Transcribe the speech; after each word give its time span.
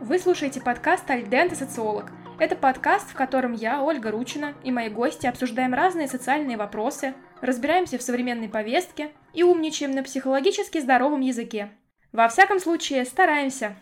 Вы 0.00 0.20
слушаете 0.20 0.60
подкаст 0.60 1.10
«Альдент 1.10 1.52
и 1.52 1.56
социолог». 1.56 2.12
Это 2.38 2.54
подкаст, 2.54 3.10
в 3.10 3.14
котором 3.14 3.52
я, 3.52 3.82
Ольга 3.82 4.12
Ручина, 4.12 4.54
и 4.62 4.70
мои 4.70 4.88
гости 4.88 5.26
обсуждаем 5.26 5.74
разные 5.74 6.06
социальные 6.06 6.56
вопросы, 6.56 7.14
разбираемся 7.40 7.98
в 7.98 8.02
современной 8.02 8.48
повестке 8.48 9.10
и 9.34 9.42
умничаем 9.42 9.90
на 9.90 10.04
психологически 10.04 10.78
здоровом 10.78 11.20
языке. 11.20 11.70
Во 12.12 12.28
всяком 12.28 12.60
случае, 12.60 13.04
стараемся. 13.06 13.74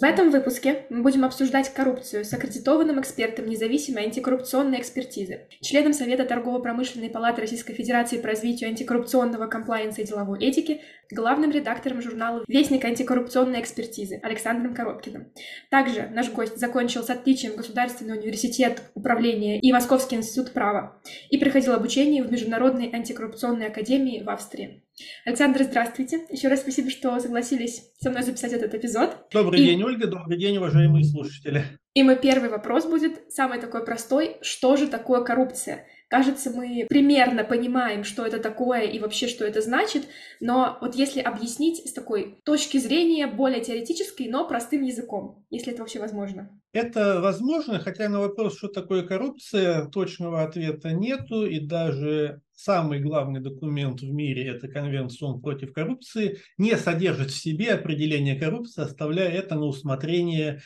В 0.00 0.04
этом 0.04 0.30
выпуске 0.30 0.84
мы 0.90 1.02
будем 1.02 1.24
обсуждать 1.24 1.74
коррупцию 1.74 2.24
с 2.24 2.32
аккредитованным 2.32 3.00
экспертом 3.00 3.46
независимой 3.46 4.04
антикоррупционной 4.04 4.78
экспертизы, 4.78 5.48
членом 5.60 5.92
Совета 5.92 6.24
торгово-промышленной 6.24 7.10
палаты 7.10 7.40
Российской 7.40 7.74
Федерации 7.74 8.18
по 8.18 8.28
развитию 8.28 8.70
антикоррупционного 8.70 9.48
комплайенса 9.48 10.02
и 10.02 10.04
деловой 10.04 10.38
этики, 10.38 10.82
главным 11.10 11.50
редактором 11.50 12.00
журнала 12.00 12.44
«Вестник 12.46 12.84
антикоррупционной 12.84 13.60
экспертизы» 13.60 14.20
Александром 14.22 14.72
Коробкиным. 14.72 15.32
Также 15.68 16.08
наш 16.12 16.30
гость 16.30 16.58
закончил 16.58 17.02
с 17.02 17.10
отличием 17.10 17.56
Государственный 17.56 18.16
университет 18.16 18.80
управления 18.94 19.58
и 19.58 19.72
Московский 19.72 20.14
институт 20.14 20.52
права 20.52 21.02
и 21.28 21.38
проходил 21.38 21.72
обучение 21.72 22.22
в 22.22 22.30
Международной 22.30 22.88
антикоррупционной 22.92 23.66
академии 23.66 24.22
в 24.22 24.30
Австрии. 24.30 24.84
Александр, 25.24 25.64
здравствуйте. 25.64 26.26
Еще 26.30 26.48
раз 26.48 26.60
спасибо, 26.60 26.90
что 26.90 27.18
согласились 27.20 27.92
со 28.00 28.10
мной 28.10 28.22
записать 28.22 28.52
этот 28.52 28.74
эпизод. 28.74 29.26
Добрый 29.32 29.60
и... 29.60 29.66
день, 29.66 29.82
Ольга. 29.82 30.06
Добрый 30.06 30.38
день, 30.38 30.56
уважаемые 30.56 31.04
слушатели. 31.04 31.64
И 31.94 32.02
мой 32.02 32.16
первый 32.16 32.48
вопрос 32.48 32.86
будет 32.86 33.32
самый 33.32 33.60
такой 33.60 33.84
простой. 33.84 34.36
Что 34.40 34.76
же 34.76 34.86
такое 34.86 35.22
коррупция? 35.22 35.86
Кажется, 36.08 36.50
мы 36.50 36.86
примерно 36.88 37.44
понимаем, 37.44 38.02
что 38.02 38.24
это 38.24 38.38
такое 38.38 38.82
и 38.82 38.98
вообще, 38.98 39.28
что 39.28 39.44
это 39.44 39.60
значит, 39.60 40.04
но 40.40 40.78
вот 40.80 40.94
если 40.94 41.20
объяснить 41.20 41.86
с 41.86 41.92
такой 41.92 42.40
точки 42.44 42.78
зрения 42.78 43.26
более 43.26 43.60
теоретической, 43.60 44.28
но 44.28 44.48
простым 44.48 44.82
языком, 44.82 45.44
если 45.50 45.72
это 45.72 45.82
вообще 45.82 45.98
возможно. 45.98 46.58
Это 46.72 47.20
возможно, 47.20 47.78
хотя 47.78 48.08
на 48.08 48.20
вопрос, 48.20 48.56
что 48.56 48.68
такое 48.68 49.02
коррупция, 49.02 49.84
точного 49.86 50.44
ответа 50.44 50.92
нету, 50.92 51.44
и 51.44 51.60
даже 51.60 52.40
самый 52.58 52.98
главный 52.98 53.40
документ 53.40 54.00
в 54.00 54.10
мире, 54.10 54.48
это 54.48 54.66
Конвенция 54.66 55.32
против 55.34 55.72
коррупции, 55.72 56.40
не 56.56 56.76
содержит 56.76 57.30
в 57.30 57.40
себе 57.40 57.74
определение 57.74 58.34
коррупции, 58.34 58.82
оставляя 58.82 59.30
это 59.30 59.54
на 59.54 59.66
усмотрение 59.66 60.60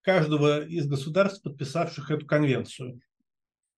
каждого 0.00 0.64
из 0.64 0.86
государств, 0.86 1.42
подписавших 1.42 2.10
эту 2.10 2.24
конвенцию. 2.24 3.02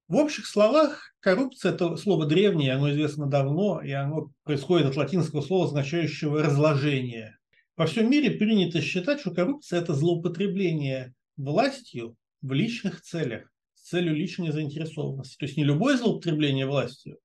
В 0.06 0.14
общих 0.14 0.46
словах, 0.46 1.12
коррупция– 1.18 1.72
это 1.74 1.96
слово 1.96 2.26
древнее, 2.26 2.74
оно 2.74 2.90
известно 2.92 3.26
давно, 3.26 3.80
и 3.82 3.90
оно 3.90 4.30
происходит 4.44 4.86
от 4.86 4.96
латинского 4.96 5.40
слова, 5.40 5.66
означающего 5.66 6.42
«разложение». 6.42 7.36
Во 7.76 7.86
всем 7.86 8.08
мире 8.08 8.30
принято 8.30 8.80
считать, 8.80 9.20
что 9.20 9.32
коррупция– 9.32 9.80
это 9.80 9.94
злоупотребление 9.94 11.14
властью 11.36 12.16
в 12.42 12.52
личных 12.52 13.02
целях, 13.02 13.50
с 13.74 13.88
целью 13.88 14.14
личной 14.14 14.52
заинтересованности. 14.52 15.36
То 15.36 15.46
есть 15.46 15.56
не 15.56 15.64
любое 15.64 15.96
злоупотребление 15.96 16.66
властью, 16.66 17.18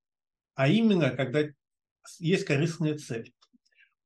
а 0.55 0.67
именно 0.67 1.11
когда 1.11 1.43
есть 2.19 2.45
корыстная 2.45 2.97
цель. 2.97 3.31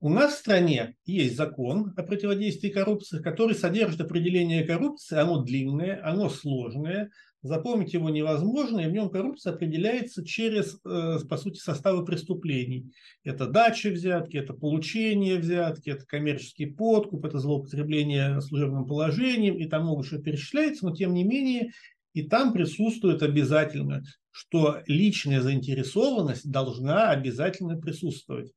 У 0.02 0.10
нас 0.10 0.36
в 0.36 0.40
стране 0.40 0.96
есть 1.06 1.36
закон 1.36 1.94
о 1.98 2.04
противодействии 2.04 2.70
коррупции, 2.70 3.22
который 3.22 3.54
содержит 3.54 4.00
определение 4.00 4.64
коррупции. 4.64 5.18
Оно 5.18 5.44
длинное, 5.44 6.00
оно 6.02 6.30
сложное, 6.30 7.12
запомнить 7.42 7.94
его 7.94 8.10
невозможно, 8.10 8.80
и 8.80 8.88
в 8.88 8.94
нем 8.94 9.10
коррупция 9.10 9.52
определяется 9.52 10.26
через, 10.26 10.80
э, 10.86 11.20
по 11.30 11.36
сути, 11.36 11.58
составы 11.58 12.06
преступлений. 12.06 12.94
Это 13.26 13.46
дачи 13.48 13.88
взятки, 13.88 14.38
это 14.38 14.54
получение 14.54 15.38
взятки, 15.38 15.90
это 15.90 16.06
коммерческий 16.06 16.68
подкуп, 16.68 17.26
это 17.26 17.40
злоупотребление 17.40 18.40
служебным 18.40 18.86
положением, 18.86 19.58
и 19.58 19.68
там 19.68 19.84
много 19.84 20.06
чего 20.06 20.22
перечисляется, 20.22 20.86
но 20.86 20.96
тем 20.96 21.14
не 21.14 21.26
менее 21.26 21.72
и 22.14 22.24
там 22.24 22.54
присутствует 22.54 23.22
обязательно, 23.22 24.04
что 24.40 24.82
личная 24.88 25.42
заинтересованность 25.42 26.50
должна 26.50 27.10
обязательно 27.10 27.78
присутствовать. 27.78 28.54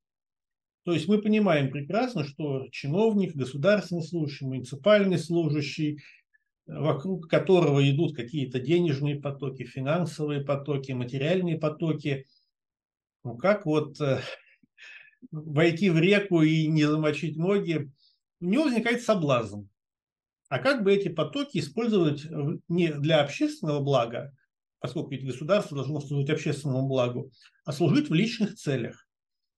То 0.84 0.92
есть 0.92 1.08
мы 1.08 1.20
понимаем 1.20 1.72
прекрасно, 1.72 2.22
что 2.22 2.68
чиновник, 2.70 3.34
государственный 3.34 4.04
служащий, 4.04 4.44
муниципальный 4.44 5.18
служащий, 5.18 5.98
вокруг 6.66 7.28
которого 7.28 7.90
идут 7.90 8.14
какие-то 8.14 8.60
денежные 8.60 9.20
потоки, 9.20 9.64
финансовые 9.64 10.44
потоки, 10.44 10.92
материальные 10.92 11.58
потоки. 11.58 12.26
Ну 13.24 13.36
как 13.36 13.66
вот 13.66 14.00
э, 14.00 14.20
войти 15.32 15.90
в 15.90 15.98
реку 15.98 16.42
и 16.42 16.68
не 16.68 16.84
замочить 16.84 17.36
ноги, 17.36 17.90
у 18.38 18.44
него 18.44 18.64
возникает 18.64 19.02
соблазн. 19.02 19.62
А 20.48 20.60
как 20.60 20.84
бы 20.84 20.94
эти 20.94 21.08
потоки 21.08 21.58
использовать 21.58 22.24
не 22.68 22.92
для 22.92 23.20
общественного 23.20 23.80
блага, 23.80 24.32
поскольку 24.82 25.12
ведь 25.12 25.24
государство 25.24 25.76
должно 25.76 26.00
служить 26.00 26.28
общественному 26.28 26.88
благу, 26.88 27.30
а 27.64 27.72
служить 27.72 28.10
в 28.10 28.14
личных 28.14 28.56
целях. 28.56 29.06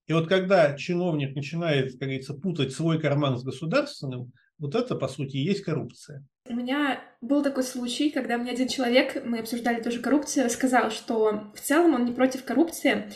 И 0.06 0.12
вот 0.12 0.28
когда 0.28 0.76
чиновник 0.76 1.34
начинает, 1.34 1.92
как 1.92 2.00
говорится, 2.00 2.34
путать 2.34 2.72
свой 2.72 3.00
карман 3.00 3.38
с 3.38 3.42
государственным, 3.42 4.32
вот 4.58 4.74
это, 4.74 4.94
по 4.94 5.08
сути, 5.08 5.38
и 5.38 5.44
есть 5.44 5.62
коррупция. 5.62 6.24
У 6.46 6.54
меня 6.54 7.00
был 7.22 7.42
такой 7.42 7.64
случай, 7.64 8.10
когда 8.10 8.36
мне 8.36 8.52
один 8.52 8.68
человек, 8.68 9.24
мы 9.24 9.38
обсуждали 9.38 9.82
тоже 9.82 10.00
коррупцию, 10.00 10.50
сказал, 10.50 10.90
что 10.90 11.52
в 11.54 11.60
целом 11.60 11.94
он 11.94 12.04
не 12.04 12.12
против 12.12 12.44
коррупции, 12.44 13.10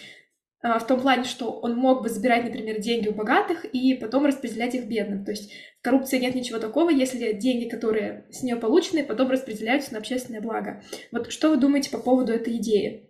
в 0.62 0.86
том 0.86 1.00
плане, 1.00 1.24
что 1.24 1.52
он 1.52 1.76
мог 1.76 2.02
бы 2.02 2.08
забирать, 2.08 2.44
например, 2.44 2.80
деньги 2.80 3.08
у 3.08 3.14
богатых 3.14 3.64
и 3.64 3.94
потом 3.94 4.26
распределять 4.26 4.74
их 4.74 4.88
бедным. 4.88 5.24
То 5.24 5.30
есть 5.30 5.52
в 5.78 5.82
коррупции 5.82 6.18
нет 6.18 6.34
ничего 6.34 6.58
такого, 6.58 6.90
если 6.90 7.32
деньги, 7.32 7.68
которые 7.68 8.26
с 8.30 8.42
нее 8.42 8.56
получены, 8.56 9.04
потом 9.04 9.30
распределяются 9.30 9.92
на 9.92 9.98
общественное 9.98 10.40
благо. 10.40 10.82
Вот 11.12 11.30
что 11.30 11.50
вы 11.50 11.58
думаете 11.58 11.90
по 11.90 11.98
поводу 11.98 12.32
этой 12.32 12.56
идеи? 12.56 13.08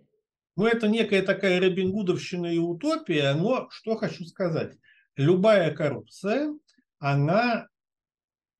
Ну, 0.55 0.65
это 0.65 0.87
некая 0.87 1.23
такая 1.23 1.59
Робин 1.59 1.91
Гудовщина 1.91 2.47
и 2.47 2.57
утопия, 2.57 3.33
но 3.33 3.67
что 3.71 3.95
хочу 3.95 4.25
сказать. 4.25 4.73
Любая 5.15 5.73
коррупция, 5.73 6.53
она 6.99 7.67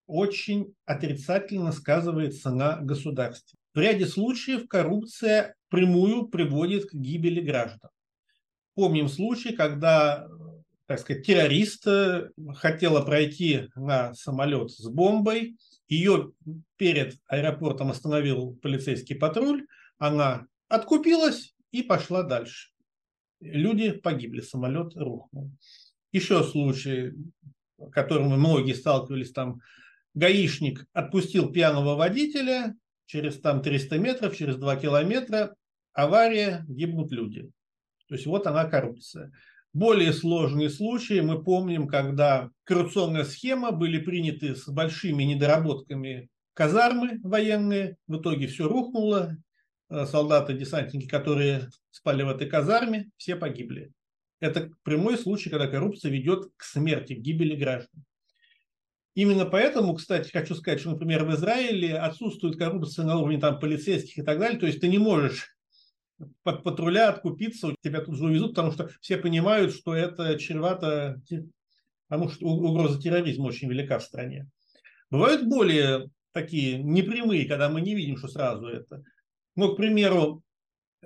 очень 0.08 0.74
отрицательно 0.86 1.72
сказывается 1.72 2.50
на 2.50 2.78
государстве. 2.78 3.60
В 3.76 3.80
ряде 3.80 4.08
случаев 4.08 4.68
коррупция 4.68 5.56
прямую 5.70 6.28
приводит 6.28 6.86
к 6.86 6.94
гибели 6.94 7.42
граждан. 7.42 7.92
Помним 8.80 9.10
случай, 9.10 9.52
когда 9.52 10.26
так 10.86 11.00
сказать, 11.00 11.26
террорист 11.26 11.86
хотела 12.56 13.02
пройти 13.02 13.68
на 13.76 14.14
самолет 14.14 14.72
с 14.72 14.88
бомбой. 14.88 15.58
Ее 15.90 16.32
перед 16.78 17.18
аэропортом 17.28 17.92
остановил 17.92 18.58
полицейский 18.62 19.18
патруль. 19.18 19.68
Она 19.98 20.46
откупилась 20.70 21.54
и 21.74 21.84
пошла 21.84 22.24
дальше. 22.24 22.70
Люди 23.42 23.92
погибли, 23.92 24.40
самолет 24.40 24.96
рухнул. 24.96 25.52
Еще 26.14 26.42
случай, 26.46 27.12
которым 27.92 28.28
многие 28.28 28.76
сталкивались 28.76 29.34
там 29.34 29.60
гаишник 30.14 30.86
отпустил 30.94 31.52
пьяного 31.52 31.98
водителя 31.98 32.78
через 33.08 33.42
там 33.42 33.62
300 33.62 33.98
метров, 33.98 34.38
через 34.38 34.56
2 34.56 34.78
километра, 34.78 35.54
авария, 35.92 36.64
гибнут 36.70 37.12
люди. 37.12 37.52
То 38.10 38.16
есть 38.16 38.26
вот 38.26 38.48
она 38.48 38.66
коррупция. 38.66 39.32
Более 39.72 40.14
сложные 40.14 40.70
случаи 40.70 41.20
мы 41.22 41.44
помним, 41.44 41.88
когда 41.88 42.50
коррупционная 42.64 43.24
схема, 43.24 43.72
были 43.72 44.00
приняты 44.00 44.56
с 44.56 44.68
большими 44.68 45.24
недоработками 45.24 46.30
казармы 46.54 47.20
военные, 47.24 47.96
в 48.08 48.18
итоге 48.18 48.48
все 48.48 48.68
рухнуло, 48.68 49.38
э, 49.90 50.06
солдаты, 50.06 50.54
десантники, 50.54 51.08
которые 51.08 51.70
спали 51.92 52.24
в 52.24 52.30
этой 52.30 52.50
казарме, 52.50 53.10
все 53.16 53.36
погибли. 53.36 53.92
Это 54.40 54.72
прямой 54.84 55.18
случай, 55.18 55.50
когда 55.50 55.68
коррупция 55.68 56.12
ведет 56.12 56.50
к 56.58 56.64
смерти, 56.64 57.14
к 57.14 57.20
гибели 57.20 57.56
граждан. 57.56 58.04
Именно 59.14 59.46
поэтому, 59.46 59.94
кстати, 59.94 60.32
хочу 60.32 60.56
сказать, 60.56 60.80
что, 60.80 60.92
например, 60.92 61.26
в 61.26 61.34
Израиле 61.36 61.98
отсутствует 61.98 62.58
коррупция 62.58 63.06
на 63.06 63.20
уровне 63.20 63.40
там, 63.40 63.60
полицейских 63.60 64.18
и 64.18 64.22
так 64.24 64.40
далее. 64.40 64.60
То 64.60 64.66
есть 64.66 64.80
ты 64.80 64.88
не 64.88 64.98
можешь 64.98 65.56
под 66.44 66.64
патруля 66.64 67.10
откупиться, 67.10 67.76
тебя 67.82 68.02
тут 68.02 68.18
же 68.18 68.26
увезут, 68.26 68.52
потому 68.52 68.72
что 68.72 68.90
все 69.02 69.18
понимают, 69.18 69.74
что 69.74 69.94
это 69.94 70.38
чревато, 70.38 71.22
потому 72.08 72.30
что 72.30 72.48
угроза 72.48 73.02
терроризма 73.02 73.48
очень 73.48 73.70
велика 73.70 74.00
в 74.00 74.04
стране. 74.04 74.48
Бывают 75.10 75.48
более 75.48 76.10
такие 76.32 76.82
непрямые, 76.82 77.48
когда 77.48 77.70
мы 77.70 77.82
не 77.82 77.96
видим, 77.96 78.18
что 78.18 78.28
сразу 78.28 78.68
это. 78.68 79.04
Ну, 79.56 79.74
к 79.74 79.78
примеру, 79.78 80.44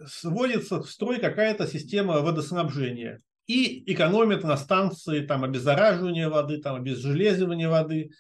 сводится 0.06 0.82
в 0.82 0.90
строй 0.90 1.20
какая-то 1.20 1.68
система 1.68 2.22
водоснабжения 2.22 3.22
и 3.48 3.92
экономят 3.92 4.44
на 4.44 4.58
станции 4.58 5.26
там, 5.26 5.44
обеззараживания 5.44 6.30
воды, 6.30 6.60
там, 6.60 6.76
обезжелезивания 6.76 7.70
воды. 7.70 8.12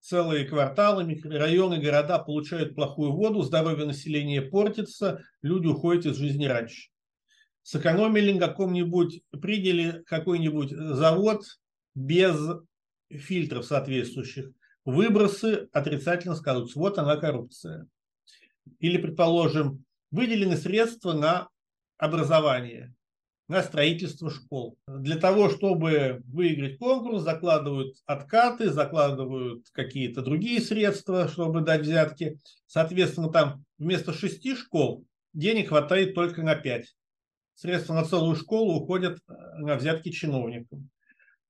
Целые 0.00 0.46
кварталы, 0.46 1.04
микрорайоны, 1.04 1.78
города 1.78 2.18
получают 2.18 2.74
плохую 2.74 3.12
воду, 3.12 3.42
здоровье 3.42 3.84
населения 3.84 4.40
портится, 4.40 5.22
люди 5.42 5.66
уходят 5.66 6.06
из 6.06 6.16
жизни 6.16 6.46
раньше. 6.46 6.88
Сэкономили 7.62 8.32
на 8.32 8.48
каком-нибудь, 8.48 9.22
приняли 9.30 10.02
какой-нибудь 10.06 10.70
завод 10.70 11.44
без 11.94 12.34
фильтров 13.10 13.66
соответствующих. 13.66 14.50
выбросы 14.86 15.68
отрицательно 15.72 16.34
сказываются. 16.34 16.78
Вот 16.78 16.98
она 16.98 17.16
коррупция. 17.16 17.86
Или, 18.78 18.96
предположим, 18.96 19.84
выделены 20.10 20.56
средства 20.56 21.12
на 21.12 21.48
образование, 21.98 22.94
на 23.50 23.64
строительство 23.64 24.30
школ. 24.30 24.78
Для 24.86 25.16
того, 25.16 25.50
чтобы 25.50 26.22
выиграть 26.28 26.78
конкурс, 26.78 27.22
закладывают 27.22 27.96
откаты, 28.06 28.70
закладывают 28.70 29.64
какие-то 29.72 30.22
другие 30.22 30.60
средства, 30.60 31.26
чтобы 31.26 31.60
дать 31.62 31.80
взятки. 31.80 32.38
Соответственно, 32.68 33.28
там 33.28 33.64
вместо 33.76 34.12
шести 34.12 34.54
школ 34.54 35.04
денег 35.32 35.70
хватает 35.70 36.14
только 36.14 36.42
на 36.44 36.54
пять. 36.54 36.94
Средства 37.54 37.94
на 37.94 38.04
целую 38.04 38.36
школу 38.36 38.76
уходят 38.76 39.18
э, 39.28 39.32
на 39.58 39.74
взятки 39.74 40.10
чиновникам. 40.10 40.88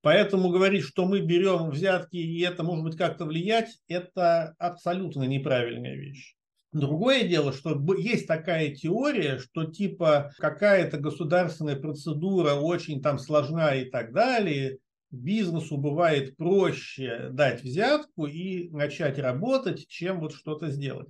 Поэтому 0.01 0.49
говорить, 0.49 0.83
что 0.83 1.05
мы 1.05 1.21
берем 1.21 1.69
взятки 1.69 2.17
и 2.17 2.41
это 2.41 2.63
может 2.63 2.83
быть 2.83 2.97
как-то 2.97 3.25
влиять, 3.25 3.77
это 3.87 4.55
абсолютно 4.57 5.25
неправильная 5.25 5.95
вещь. 5.95 6.35
Другое 6.71 7.27
дело, 7.27 7.51
что 7.51 7.77
есть 7.97 8.27
такая 8.27 8.73
теория, 8.73 9.39
что 9.39 9.65
типа 9.65 10.31
какая-то 10.37 10.97
государственная 10.97 11.75
процедура 11.75 12.53
очень 12.53 13.01
там 13.01 13.19
сложна 13.19 13.75
и 13.75 13.89
так 13.89 14.13
далее, 14.13 14.77
бизнесу 15.11 15.77
бывает 15.77 16.37
проще 16.37 17.29
дать 17.31 17.61
взятку 17.61 18.25
и 18.25 18.69
начать 18.69 19.19
работать, 19.19 19.85
чем 19.87 20.21
вот 20.21 20.33
что-то 20.33 20.71
сделать. 20.71 21.09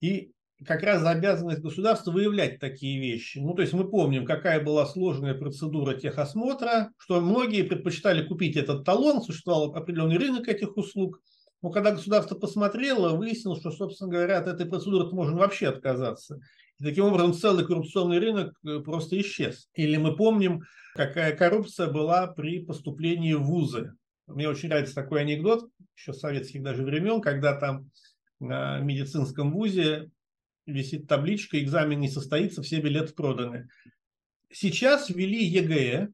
И 0.00 0.32
как 0.66 0.82
раз 0.82 1.00
за 1.00 1.10
обязанность 1.10 1.62
государства 1.62 2.10
выявлять 2.10 2.58
такие 2.58 3.00
вещи. 3.00 3.38
Ну, 3.38 3.54
то 3.54 3.62
есть 3.62 3.72
мы 3.72 3.88
помним, 3.88 4.26
какая 4.26 4.62
была 4.62 4.84
сложная 4.84 5.34
процедура 5.34 5.94
техосмотра, 5.94 6.90
что 6.98 7.20
многие 7.20 7.62
предпочитали 7.62 8.26
купить 8.26 8.56
этот 8.56 8.84
талон, 8.84 9.22
существовал 9.22 9.74
определенный 9.74 10.18
рынок 10.18 10.48
этих 10.48 10.76
услуг. 10.76 11.22
Но 11.62 11.70
когда 11.70 11.92
государство 11.92 12.34
посмотрело, 12.34 13.16
выяснилось, 13.16 13.60
что, 13.60 13.70
собственно 13.70 14.10
говоря, 14.10 14.38
от 14.38 14.46
этой 14.46 14.66
процедуры 14.66 15.10
можно 15.14 15.36
вообще 15.36 15.68
отказаться. 15.68 16.40
И 16.78 16.84
таким 16.84 17.04
образом 17.04 17.34
целый 17.34 17.66
коррупционный 17.66 18.18
рынок 18.18 18.54
э, 18.64 18.78
просто 18.80 19.20
исчез. 19.20 19.68
Или 19.74 19.98
мы 19.98 20.16
помним, 20.16 20.62
какая 20.94 21.36
коррупция 21.36 21.88
была 21.88 22.26
при 22.28 22.64
поступлении 22.64 23.34
в 23.34 23.42
вузы. 23.42 23.92
Мне 24.26 24.48
очень 24.48 24.68
нравится 24.68 24.94
такой 24.94 25.20
анекдот, 25.20 25.68
еще 25.96 26.14
советских 26.14 26.62
даже 26.62 26.82
времен, 26.82 27.20
когда 27.20 27.54
там 27.58 27.90
на 28.38 28.78
медицинском 28.80 29.52
вузе 29.52 30.10
висит 30.66 31.08
табличка 31.08 31.60
«Экзамен 31.60 32.00
не 32.00 32.08
состоится, 32.08 32.62
все 32.62 32.80
билеты 32.80 33.12
проданы». 33.12 33.68
Сейчас 34.50 35.10
ввели 35.10 35.44
ЕГЭ, 35.44 36.08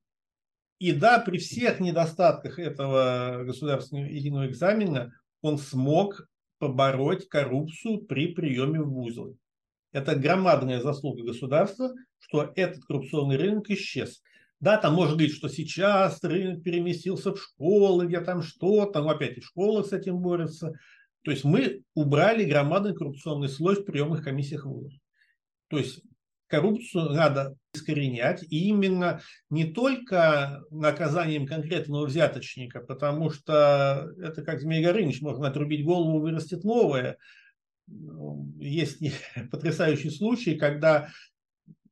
и 0.78 0.92
да, 0.92 1.20
при 1.20 1.38
всех 1.38 1.80
недостатках 1.80 2.58
этого 2.58 3.44
государственного 3.44 4.06
единого 4.06 4.46
экзамена 4.46 5.12
он 5.46 5.58
смог 5.58 6.28
побороть 6.58 7.28
коррупцию 7.28 7.98
при 8.06 8.28
приеме 8.28 8.80
в 8.80 8.90
вузы. 8.90 9.36
Это 9.92 10.14
громадная 10.16 10.80
заслуга 10.80 11.24
государства, 11.24 11.92
что 12.18 12.52
этот 12.56 12.84
коррупционный 12.84 13.36
рынок 13.36 13.70
исчез. 13.70 14.22
Да, 14.58 14.78
там 14.78 14.94
может 14.94 15.16
быть, 15.16 15.32
что 15.32 15.48
сейчас 15.48 16.22
рынок 16.22 16.62
переместился 16.62 17.32
в 17.32 17.40
школы, 17.40 18.06
где 18.06 18.20
там 18.20 18.42
что-то, 18.42 19.02
но 19.02 19.10
опять 19.10 19.38
и 19.38 19.42
школы 19.42 19.84
с 19.84 19.92
этим 19.92 20.18
борются. 20.18 20.72
То 21.22 21.30
есть 21.30 21.44
мы 21.44 21.82
убрали 21.94 22.44
громадный 22.44 22.94
коррупционный 22.94 23.48
слой 23.48 23.76
в 23.76 23.84
приемных 23.84 24.24
комиссиях 24.24 24.64
вузов. 24.64 24.92
То 25.68 25.78
есть 25.78 26.00
коррупцию 26.48 27.10
надо 27.10 27.56
искоренять, 27.74 28.42
и 28.44 28.68
именно 28.68 29.20
не 29.50 29.64
только 29.64 30.62
наказанием 30.70 31.46
конкретного 31.46 32.06
взяточника, 32.06 32.80
потому 32.80 33.30
что 33.30 34.10
это 34.20 34.42
как 34.42 34.60
Змей 34.60 34.84
Горыныч, 34.84 35.20
можно 35.20 35.48
отрубить 35.48 35.84
голову, 35.84 36.20
вырастет 36.20 36.64
новое. 36.64 37.18
Есть 38.58 39.00
потрясающий 39.50 40.10
случай, 40.10 40.56
когда 40.56 41.08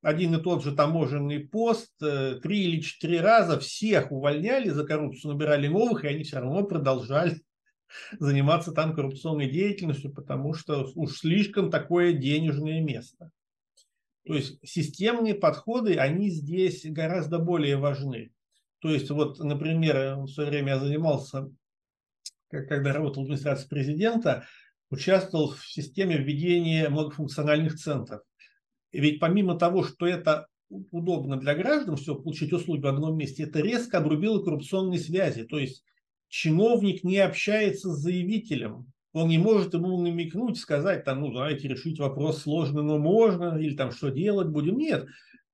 один 0.04 0.34
и 0.34 0.42
тот 0.42 0.62
же 0.62 0.74
таможенный 0.74 1.40
пост 1.40 1.90
э, 2.02 2.38
три 2.42 2.64
или 2.64 2.80
четыре 2.80 3.22
раза 3.22 3.58
всех 3.58 4.12
увольняли 4.12 4.68
за 4.68 4.84
коррупцию, 4.84 5.32
набирали 5.32 5.66
новых, 5.66 6.04
и 6.04 6.08
они 6.08 6.24
все 6.24 6.40
равно 6.40 6.64
продолжали 6.64 7.40
заниматься 8.20 8.72
там 8.72 8.94
коррупционной 8.94 9.50
деятельностью, 9.50 10.12
потому 10.12 10.52
что 10.52 10.90
уж 10.94 11.16
слишком 11.16 11.70
такое 11.70 12.12
денежное 12.12 12.82
место. 12.82 13.30
То 14.26 14.34
есть 14.34 14.58
системные 14.66 15.34
подходы, 15.34 15.96
они 15.96 16.30
здесь 16.30 16.84
гораздо 16.84 17.38
более 17.38 17.76
важны. 17.76 18.32
То 18.80 18.90
есть 18.90 19.10
вот, 19.10 19.38
например, 19.38 20.16
в 20.16 20.28
свое 20.28 20.50
время 20.50 20.74
я 20.74 20.78
занимался, 20.78 21.50
когда 22.48 22.92
работал 22.92 23.22
в 23.22 23.26
администрации 23.26 23.68
президента, 23.68 24.46
участвовал 24.90 25.52
в 25.52 25.66
системе 25.66 26.18
введения 26.18 26.88
многофункциональных 26.88 27.76
центров. 27.76 28.22
И 28.92 29.00
ведь 29.00 29.20
помимо 29.20 29.58
того, 29.58 29.82
что 29.82 30.06
это 30.06 30.46
удобно 30.68 31.36
для 31.36 31.54
граждан, 31.54 31.96
все, 31.96 32.14
получить 32.14 32.52
услуги 32.52 32.82
в 32.82 32.86
одном 32.86 33.16
месте, 33.16 33.44
это 33.44 33.60
резко 33.60 33.98
обрубило 33.98 34.42
коррупционные 34.42 35.00
связи. 35.00 35.44
То 35.44 35.58
есть 35.58 35.84
чиновник 36.28 37.04
не 37.04 37.18
общается 37.18 37.90
с 37.90 37.98
заявителем, 37.98 38.86
он 39.14 39.28
не 39.28 39.38
может 39.38 39.72
ему 39.74 39.98
намекнуть, 40.02 40.58
сказать, 40.58 41.04
там, 41.04 41.20
ну, 41.20 41.30
знаете, 41.30 41.68
решить 41.68 42.00
вопрос 42.00 42.42
сложно, 42.42 42.82
но 42.82 42.98
можно, 42.98 43.56
или 43.56 43.76
там, 43.76 43.92
что 43.92 44.10
делать 44.10 44.48
будем. 44.48 44.76
Нет. 44.76 45.06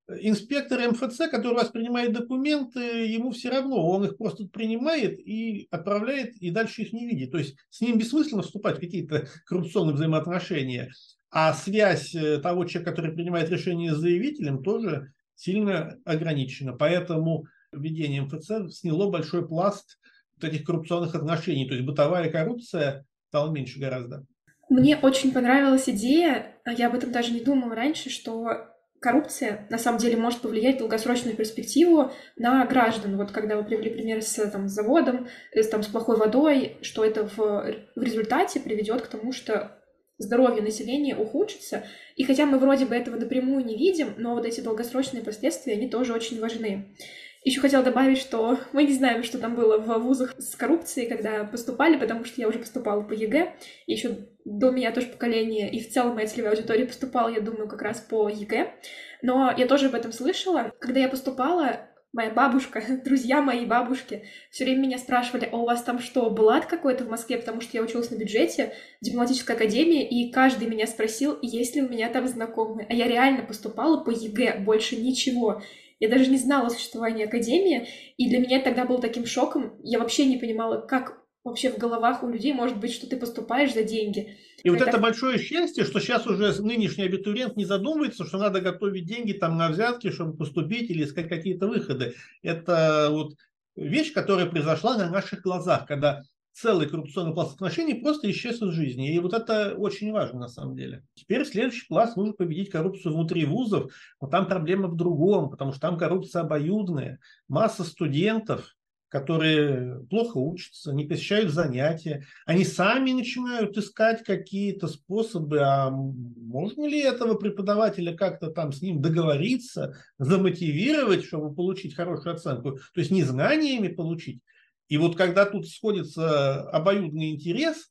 Инспектор 0.08 0.80
МФЦ, 0.90 1.28
который 1.30 1.54
воспринимает 1.54 2.14
документы, 2.14 2.80
ему 3.06 3.30
все 3.30 3.50
равно, 3.50 3.86
он 3.86 4.06
их 4.06 4.16
просто 4.16 4.48
принимает 4.48 5.20
и 5.20 5.68
отправляет, 5.70 6.36
и 6.36 6.50
дальше 6.50 6.82
их 6.82 6.94
не 6.94 7.06
видит. 7.06 7.32
То 7.32 7.38
есть 7.38 7.54
с 7.68 7.82
ним 7.82 7.98
бессмысленно 7.98 8.42
вступать 8.42 8.78
в 8.78 8.80
какие-то 8.80 9.28
коррупционные 9.44 9.94
взаимоотношения. 9.94 10.90
А 11.30 11.52
связь 11.52 12.14
э, 12.14 12.38
того 12.38 12.64
человека, 12.64 12.90
который 12.90 13.12
принимает 13.12 13.50
решение 13.50 13.94
с 13.94 13.98
заявителем, 13.98 14.62
тоже 14.64 15.12
сильно 15.34 15.98
ограничена. 16.06 16.72
Поэтому 16.72 17.44
введение 17.72 18.22
МФЦ 18.22 18.74
сняло 18.74 19.10
большой 19.10 19.46
пласт 19.46 19.98
вот 20.34 20.50
этих 20.50 20.64
коррупционных 20.64 21.14
отношений. 21.14 21.68
То 21.68 21.74
есть 21.74 21.86
бытовая 21.86 22.30
коррупция 22.30 23.04
стала 23.30 23.50
меньше 23.50 23.78
гораздо. 23.78 24.26
Мне 24.68 24.96
очень 24.96 25.32
понравилась 25.32 25.88
идея, 25.88 26.56
а 26.64 26.72
я 26.72 26.88
об 26.88 26.94
этом 26.94 27.12
даже 27.12 27.32
не 27.32 27.40
думала 27.40 27.74
раньше, 27.74 28.10
что 28.10 28.66
коррупция 29.00 29.66
на 29.70 29.78
самом 29.78 29.98
деле 29.98 30.16
может 30.16 30.40
повлиять 30.40 30.76
в 30.76 30.78
долгосрочную 30.80 31.36
перспективу 31.36 32.10
на 32.36 32.64
граждан. 32.66 33.16
Вот 33.16 33.30
когда 33.30 33.56
вы 33.56 33.64
привели 33.64 33.90
пример 33.90 34.20
с 34.22 34.34
там, 34.50 34.68
заводом, 34.68 35.28
с, 35.54 35.68
там, 35.68 35.82
с 35.82 35.86
плохой 35.86 36.16
водой, 36.16 36.76
что 36.82 37.04
это 37.04 37.26
в, 37.26 37.36
в 37.36 38.02
результате 38.02 38.60
приведет 38.60 39.02
к 39.02 39.06
тому, 39.06 39.32
что 39.32 39.80
здоровье 40.18 40.60
населения 40.60 41.16
ухудшится. 41.16 41.84
И 42.16 42.24
хотя 42.24 42.46
мы 42.46 42.58
вроде 42.58 42.84
бы 42.84 42.94
этого 42.94 43.16
напрямую 43.16 43.64
не 43.64 43.76
видим, 43.76 44.14
но 44.18 44.34
вот 44.34 44.44
эти 44.44 44.60
долгосрочные 44.60 45.22
последствия, 45.22 45.74
они 45.74 45.88
тоже 45.88 46.12
очень 46.12 46.40
важны. 46.40 46.94
Еще 47.42 47.60
хотела 47.60 47.82
добавить, 47.82 48.18
что 48.18 48.58
мы 48.72 48.84
не 48.84 48.92
знаем, 48.92 49.24
что 49.24 49.38
там 49.38 49.54
было 49.54 49.78
в 49.78 49.98
вузах 49.98 50.34
с 50.38 50.54
коррупцией, 50.56 51.08
когда 51.08 51.44
поступали, 51.44 51.96
потому 51.96 52.24
что 52.24 52.38
я 52.40 52.48
уже 52.48 52.58
поступала 52.58 53.02
по 53.02 53.14
ЕГЭ, 53.14 53.54
и 53.86 53.92
еще 53.92 54.28
до 54.44 54.70
меня 54.70 54.92
тоже 54.92 55.06
поколение, 55.06 55.70
и 55.70 55.80
в 55.80 55.90
целом 55.90 56.16
моя 56.16 56.26
целевая 56.26 56.52
аудитория 56.52 56.84
поступала, 56.84 57.30
я 57.30 57.40
думаю, 57.40 57.66
как 57.66 57.80
раз 57.80 58.00
по 58.00 58.28
ЕГЭ. 58.28 58.74
Но 59.22 59.54
я 59.56 59.66
тоже 59.66 59.86
об 59.86 59.94
этом 59.94 60.12
слышала. 60.12 60.72
Когда 60.80 61.00
я 61.00 61.08
поступала, 61.08 61.88
моя 62.12 62.30
бабушка, 62.30 62.82
друзья 63.04 63.40
моей 63.40 63.64
бабушки 63.64 64.24
все 64.50 64.64
время 64.64 64.80
меня 64.80 64.98
спрашивали, 64.98 65.48
а 65.50 65.56
у 65.56 65.64
вас 65.64 65.82
там 65.82 65.98
что, 65.98 66.28
блат 66.28 66.66
какой-то 66.66 67.04
в 67.04 67.08
Москве, 67.08 67.38
потому 67.38 67.62
что 67.62 67.76
я 67.76 67.82
училась 67.82 68.10
на 68.10 68.16
бюджете, 68.16 68.74
дипломатическая 69.00 69.56
академия, 69.56 70.06
и 70.06 70.30
каждый 70.30 70.68
меня 70.68 70.86
спросил, 70.86 71.38
есть 71.40 71.74
ли 71.74 71.82
у 71.82 71.88
меня 71.88 72.10
там 72.10 72.28
знакомые. 72.28 72.86
А 72.90 72.92
я 72.92 73.08
реально 73.08 73.44
поступала 73.44 74.02
по 74.02 74.10
ЕГЭ, 74.10 74.58
больше 74.60 74.96
ничего. 74.96 75.62
Я 76.00 76.08
даже 76.08 76.30
не 76.30 76.38
знала 76.38 76.66
о 76.66 76.70
существовании 76.70 77.26
Академии, 77.26 77.86
и 78.16 78.28
для 78.28 78.40
меня 78.40 78.60
тогда 78.60 78.86
был 78.86 78.98
таким 78.98 79.26
шоком. 79.26 79.78
Я 79.84 79.98
вообще 79.98 80.24
не 80.24 80.38
понимала, 80.38 80.80
как 80.80 81.20
вообще 81.44 81.70
в 81.70 81.78
головах 81.78 82.22
у 82.22 82.28
людей 82.28 82.52
может 82.52 82.78
быть, 82.78 82.92
что 82.92 83.06
ты 83.06 83.16
поступаешь 83.16 83.72
за 83.72 83.82
деньги. 83.82 84.36
И 84.62 84.68
это... 84.68 84.78
вот 84.78 84.88
это 84.88 84.98
большое 84.98 85.38
счастье, 85.38 85.84
что 85.84 86.00
сейчас 86.00 86.26
уже 86.26 86.60
нынешний 86.62 87.04
абитуриент 87.04 87.56
не 87.56 87.64
задумывается, 87.64 88.24
что 88.24 88.38
надо 88.38 88.60
готовить 88.60 89.06
деньги 89.06 89.32
там 89.32 89.56
на 89.56 89.68
взятки, 89.68 90.10
чтобы 90.10 90.36
поступить 90.36 90.90
или 90.90 91.04
искать 91.04 91.28
какие-то 91.28 91.66
выходы. 91.66 92.14
Это 92.42 93.08
вот 93.10 93.34
вещь, 93.76 94.12
которая 94.12 94.46
произошла 94.46 94.96
на 94.96 95.10
наших 95.10 95.42
глазах, 95.42 95.86
когда 95.86 96.22
целый 96.52 96.88
коррупционный 96.88 97.34
пласт 97.34 97.54
отношений 97.54 97.94
просто 97.94 98.30
исчез 98.30 98.60
из 98.62 98.72
жизни. 98.72 99.14
И 99.14 99.18
вот 99.18 99.32
это 99.34 99.74
очень 99.76 100.12
важно 100.12 100.40
на 100.40 100.48
самом 100.48 100.76
деле. 100.76 101.04
Теперь 101.14 101.44
следующий 101.44 101.86
пласт 101.86 102.16
нужно 102.16 102.34
победить 102.34 102.70
коррупцию 102.70 103.14
внутри 103.14 103.44
вузов, 103.44 103.92
но 104.20 104.28
там 104.28 104.46
проблема 104.46 104.88
в 104.88 104.96
другом, 104.96 105.50
потому 105.50 105.72
что 105.72 105.80
там 105.80 105.98
коррупция 105.98 106.42
обоюдная. 106.42 107.18
Масса 107.48 107.84
студентов, 107.84 108.76
которые 109.10 110.04
плохо 110.08 110.38
учатся, 110.38 110.92
не 110.92 111.04
посещают 111.04 111.50
занятия, 111.50 112.24
они 112.46 112.64
сами 112.64 113.10
начинают 113.10 113.76
искать 113.76 114.22
какие-то 114.22 114.86
способы, 114.86 115.60
а 115.60 115.90
можно 115.90 116.86
ли 116.86 117.00
этого 117.00 117.34
преподавателя 117.34 118.16
как-то 118.16 118.50
там 118.50 118.72
с 118.72 118.80
ним 118.80 119.02
договориться, 119.02 119.96
замотивировать, 120.18 121.24
чтобы 121.24 121.52
получить 121.52 121.96
хорошую 121.96 122.36
оценку, 122.36 122.78
то 122.94 123.00
есть 123.00 123.10
не 123.10 123.24
знаниями 123.24 123.88
получить, 123.88 124.42
И 124.90 124.98
вот 124.98 125.16
когда 125.16 125.46
тут 125.46 125.68
сходится 125.68 126.68
обоюдный 126.68 127.30
интерес, 127.30 127.90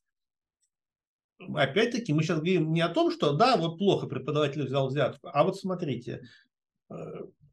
опять-таки 1.39 2.13
мы 2.13 2.21
сейчас 2.21 2.39
говорим 2.39 2.73
не 2.73 2.81
о 2.81 2.89
том, 2.89 3.09
что 3.09 3.31
да, 3.33 3.55
вот 3.55 3.77
плохо 3.79 4.05
преподаватель 4.05 4.63
взял 4.63 4.89
взятку, 4.89 5.29
а 5.31 5.45
вот 5.45 5.57
смотрите, 5.57 6.23
э, 6.89 6.95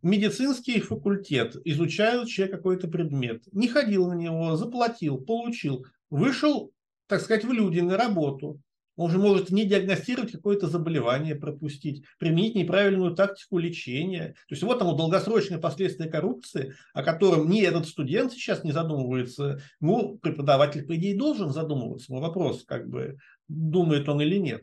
медицинский 0.02 0.80
факультет, 0.80 1.56
изучает 1.64 2.26
человек 2.26 2.56
какой-то 2.56 2.88
предмет, 2.88 3.44
не 3.52 3.68
ходил 3.68 4.08
на 4.08 4.14
него, 4.14 4.56
заплатил, 4.56 5.18
получил, 5.18 5.86
вышел, 6.10 6.72
так 7.06 7.20
сказать, 7.20 7.44
в 7.44 7.52
люди 7.52 7.78
на 7.78 7.96
работу, 7.96 8.60
он 8.96 9.10
же 9.10 9.18
может 9.18 9.50
не 9.50 9.64
диагностировать 9.66 10.32
какое-то 10.32 10.68
заболевание, 10.68 11.34
пропустить, 11.34 12.04
применить 12.18 12.54
неправильную 12.54 13.14
тактику 13.14 13.58
лечения. 13.58 14.34
То 14.48 14.54
есть 14.54 14.62
вот 14.62 14.80
оно 14.80 14.96
долгосрочные 14.96 15.58
последствия 15.58 16.08
коррупции, 16.08 16.74
о 16.94 17.02
котором 17.02 17.48
ни 17.48 17.62
этот 17.62 17.86
студент 17.86 18.32
сейчас 18.32 18.64
не 18.64 18.72
задумывается. 18.72 19.60
Ну, 19.80 20.18
преподаватель, 20.18 20.86
по 20.86 20.96
идее, 20.96 21.16
должен 21.16 21.50
задумываться. 21.50 22.10
Но 22.12 22.20
вопрос, 22.20 22.64
как 22.64 22.88
бы, 22.88 23.18
думает 23.48 24.08
он 24.08 24.22
или 24.22 24.36
нет. 24.36 24.62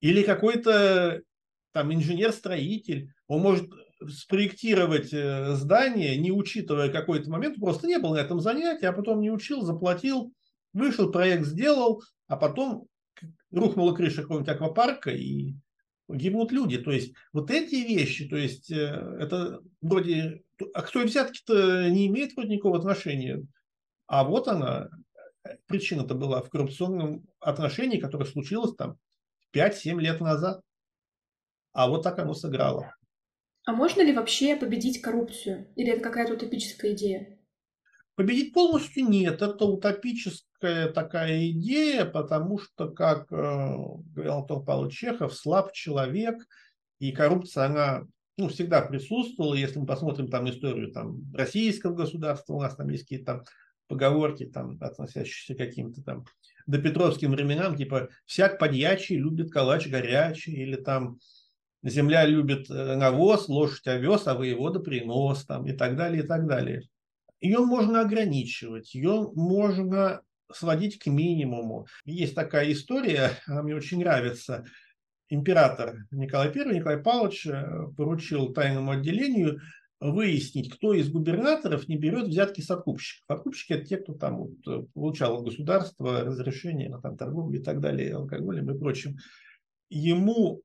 Или 0.00 0.22
какой-то 0.22 1.22
там 1.72 1.92
инженер-строитель, 1.92 3.12
он 3.26 3.40
может 3.40 3.70
спроектировать 4.08 5.12
э, 5.12 5.54
здание, 5.54 6.16
не 6.16 6.30
учитывая 6.30 6.88
какой-то 6.88 7.30
момент, 7.30 7.56
просто 7.56 7.86
не 7.86 7.98
был 7.98 8.14
на 8.14 8.18
этом 8.18 8.40
занятии, 8.40 8.86
а 8.86 8.92
потом 8.92 9.20
не 9.20 9.30
учил, 9.30 9.62
заплатил, 9.62 10.32
вышел, 10.72 11.10
проект 11.10 11.46
сделал, 11.46 12.02
а 12.28 12.36
потом 12.36 12.86
рухнула 13.50 13.94
крыша 13.94 14.22
какого-нибудь 14.22 14.54
аквапарка 14.54 15.10
и 15.10 15.54
гибнут 16.08 16.52
люди. 16.52 16.78
То 16.78 16.90
есть 16.90 17.14
вот 17.32 17.50
эти 17.50 17.74
вещи, 17.74 18.28
то 18.28 18.36
есть 18.36 18.70
э, 18.70 19.16
это 19.20 19.60
вроде... 19.80 20.42
А 20.74 20.82
кто 20.82 21.00
взятки-то 21.00 21.88
не 21.90 22.06
имеет 22.06 22.34
вроде 22.34 22.50
никакого 22.50 22.78
отношения. 22.78 23.46
А 24.06 24.24
вот 24.24 24.48
она, 24.48 24.88
причина-то 25.66 26.14
была 26.14 26.42
в 26.42 26.50
коррупционном 26.50 27.26
отношении, 27.40 28.00
которое 28.00 28.24
случилось 28.24 28.74
там 28.74 28.96
5-7 29.54 30.00
лет 30.00 30.20
назад. 30.20 30.62
А 31.72 31.88
вот 31.88 32.02
так 32.02 32.18
оно 32.18 32.34
сыграло. 32.34 32.94
А 33.64 33.72
можно 33.72 34.00
ли 34.00 34.14
вообще 34.14 34.56
победить 34.56 35.02
коррупцию? 35.02 35.68
Или 35.76 35.92
это 35.92 36.02
какая-то 36.02 36.34
утопическая 36.34 36.92
идея? 36.92 37.37
Победить 38.18 38.52
полностью 38.52 39.08
нет. 39.08 39.42
Это 39.42 39.64
утопическая 39.64 40.90
такая 40.90 41.50
идея, 41.50 42.04
потому 42.04 42.58
что, 42.58 42.88
как 42.88 43.30
э, 43.30 43.36
говорил 43.36 44.38
Антон 44.38 44.64
Павлович 44.64 44.98
Чехов, 44.98 45.32
слаб 45.32 45.72
человек, 45.72 46.34
и 46.98 47.12
коррупция, 47.12 47.66
она 47.66 48.02
ну, 48.36 48.48
всегда 48.48 48.82
присутствовала. 48.82 49.54
Если 49.54 49.78
мы 49.78 49.86
посмотрим 49.86 50.26
там 50.26 50.50
историю 50.50 50.90
там, 50.90 51.32
российского 51.32 51.94
государства, 51.94 52.54
у 52.54 52.60
нас 52.60 52.74
там 52.74 52.88
есть 52.88 53.04
какие-то 53.04 53.24
там 53.24 53.44
поговорки, 53.86 54.46
там, 54.46 54.78
относящиеся 54.80 55.54
к 55.54 55.58
каким-то 55.58 56.02
там 56.02 56.24
до 56.66 56.78
Петровским 56.78 57.30
временам, 57.30 57.76
типа 57.76 58.08
«всяк 58.26 58.58
подьячий 58.58 59.14
любит 59.14 59.52
калач 59.52 59.86
горячий» 59.86 60.54
или 60.54 60.74
там 60.74 61.20
«земля 61.84 62.26
любит 62.26 62.68
э, 62.68 62.96
навоз, 62.96 63.48
лошадь 63.48 63.86
овес, 63.86 64.26
а 64.26 64.34
воевода 64.34 64.80
принос» 64.80 65.44
там, 65.46 65.68
и 65.68 65.72
так 65.72 65.96
далее, 65.96 66.24
и 66.24 66.26
так 66.26 66.48
далее. 66.48 66.82
Ее 67.40 67.58
можно 67.60 68.00
ограничивать, 68.00 68.94
ее 68.94 69.30
можно 69.34 70.22
сводить 70.52 70.98
к 70.98 71.06
минимуму. 71.06 71.86
Есть 72.04 72.34
такая 72.34 72.72
история, 72.72 73.32
она 73.46 73.62
мне 73.62 73.74
очень 73.74 74.00
нравится. 74.00 74.64
Император 75.28 76.06
Николай 76.10 76.48
I, 76.48 76.74
Николай 76.74 76.98
Павлович 76.98 77.46
э, 77.46 77.88
поручил 77.96 78.54
тайному 78.54 78.92
отделению 78.92 79.60
выяснить, 80.00 80.72
кто 80.72 80.94
из 80.94 81.10
губернаторов 81.10 81.88
не 81.88 81.96
берет 81.96 82.28
взятки 82.28 82.60
с 82.60 82.70
откупщиков. 82.70 83.24
Откупщики– 83.28 83.72
это 83.74 83.84
те, 83.84 83.96
кто 83.98 84.14
там 84.14 84.38
вот, 84.38 84.66
э, 84.66 84.86
получал 84.94 85.38
от 85.38 85.44
государства 85.44 86.24
разрешение 86.24 86.88
на 86.88 87.00
там, 87.00 87.16
торговлю 87.16 87.60
и 87.60 87.62
так 87.62 87.80
далее, 87.80 88.14
алкоголем 88.14 88.70
и 88.70 88.78
прочим. 88.78 89.18
Ему 89.90 90.62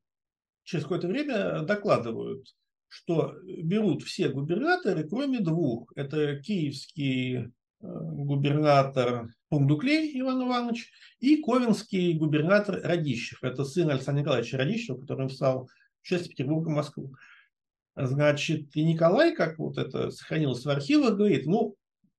через 0.62 0.84
какое-то 0.84 1.08
время 1.08 1.60
докладывают, 1.60 2.46
что 2.94 3.34
берут 3.44 4.04
все 4.04 4.28
губернаторы, 4.28 5.02
кроме 5.08 5.40
двух. 5.40 5.90
Это 5.96 6.36
киевский 6.36 7.38
э, 7.38 7.46
губернатор 7.80 9.34
Пундуклей 9.48 10.18
Иван 10.20 10.46
Иванович 10.46 10.92
и 11.18 11.42
ковенский 11.42 12.14
губернатор 12.14 12.80
Радищев. 12.84 13.42
Это 13.42 13.64
сын 13.64 13.90
Александра 13.90 14.20
Николаевича 14.20 14.58
Радищева, 14.58 15.00
который 15.00 15.28
стал 15.28 15.68
в 16.02 16.06
части 16.06 16.28
Петербурга 16.28 16.70
Москву. 16.70 17.12
Значит, 17.96 18.76
и 18.76 18.84
Николай, 18.84 19.34
как 19.34 19.58
вот 19.58 19.76
это 19.76 20.10
сохранилось 20.10 20.64
в 20.64 20.70
архивах, 20.70 21.16
говорит, 21.16 21.46
ну, 21.46 21.74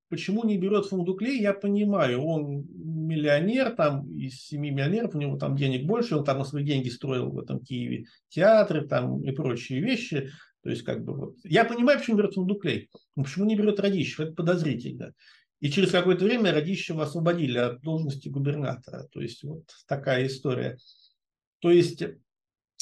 почему 0.09 0.43
не 0.43 0.57
берет 0.57 0.87
Фундуклей, 0.87 1.39
я 1.39 1.53
понимаю, 1.53 2.21
он 2.21 2.65
миллионер, 2.69 3.71
там 3.71 4.11
из 4.11 4.45
семи 4.45 4.71
миллионеров, 4.71 5.15
у 5.15 5.19
него 5.19 5.37
там 5.37 5.55
денег 5.55 5.85
больше, 5.85 6.17
он 6.17 6.25
там 6.25 6.39
на 6.39 6.43
свои 6.43 6.65
деньги 6.65 6.89
строил 6.89 7.31
в 7.31 7.39
этом 7.39 7.61
Киеве 7.61 8.05
театры 8.27 8.85
там 8.85 9.23
и 9.23 9.31
прочие 9.31 9.79
вещи, 9.79 10.31
то 10.65 10.71
есть 10.71 10.81
как 10.81 11.05
бы 11.05 11.13
вот. 11.13 11.35
Я 11.43 11.63
понимаю, 11.63 11.99
почему 11.99 12.17
берет 12.17 12.33
Фундуклей, 12.33 12.89
но 13.15 13.23
почему 13.23 13.45
не 13.45 13.55
берет 13.55 13.79
Радищев, 13.79 14.19
это 14.19 14.31
подозрительно. 14.33 15.13
И 15.59 15.69
через 15.69 15.91
какое-то 15.91 16.25
время 16.25 16.51
Радищева 16.51 17.03
освободили 17.03 17.59
от 17.59 17.81
должности 17.81 18.29
губернатора, 18.29 19.07
то 19.11 19.21
есть 19.21 19.43
вот 19.43 19.65
такая 19.87 20.25
история. 20.25 20.79
То 21.59 21.69
есть 21.69 22.01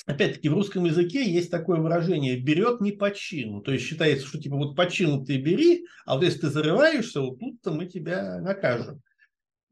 опять-таки 0.06 0.48
в 0.48 0.54
русском 0.54 0.86
языке 0.86 1.30
есть 1.30 1.52
такое 1.52 1.82
выражение 1.82 2.40
«берет 2.40 2.80
не 2.80 2.94
по 2.94 3.12
чину». 3.12 3.60
То 3.62 3.74
есть 3.74 3.84
считается, 3.84 4.26
что 4.28 4.40
типа 4.40 4.56
вот 4.56 4.78
по 4.78 4.90
чину 4.90 5.26
ты 5.26 5.36
бери, 5.36 5.86
а 6.06 6.16
вот 6.16 6.24
если 6.24 6.40
ты 6.40 6.52
зарываешься, 6.52 7.20
вот 7.20 7.38
тут-то 7.38 7.74
мы 7.74 7.88
тебя 7.88 8.40
накажем. 8.40 9.02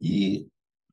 И 0.01 0.49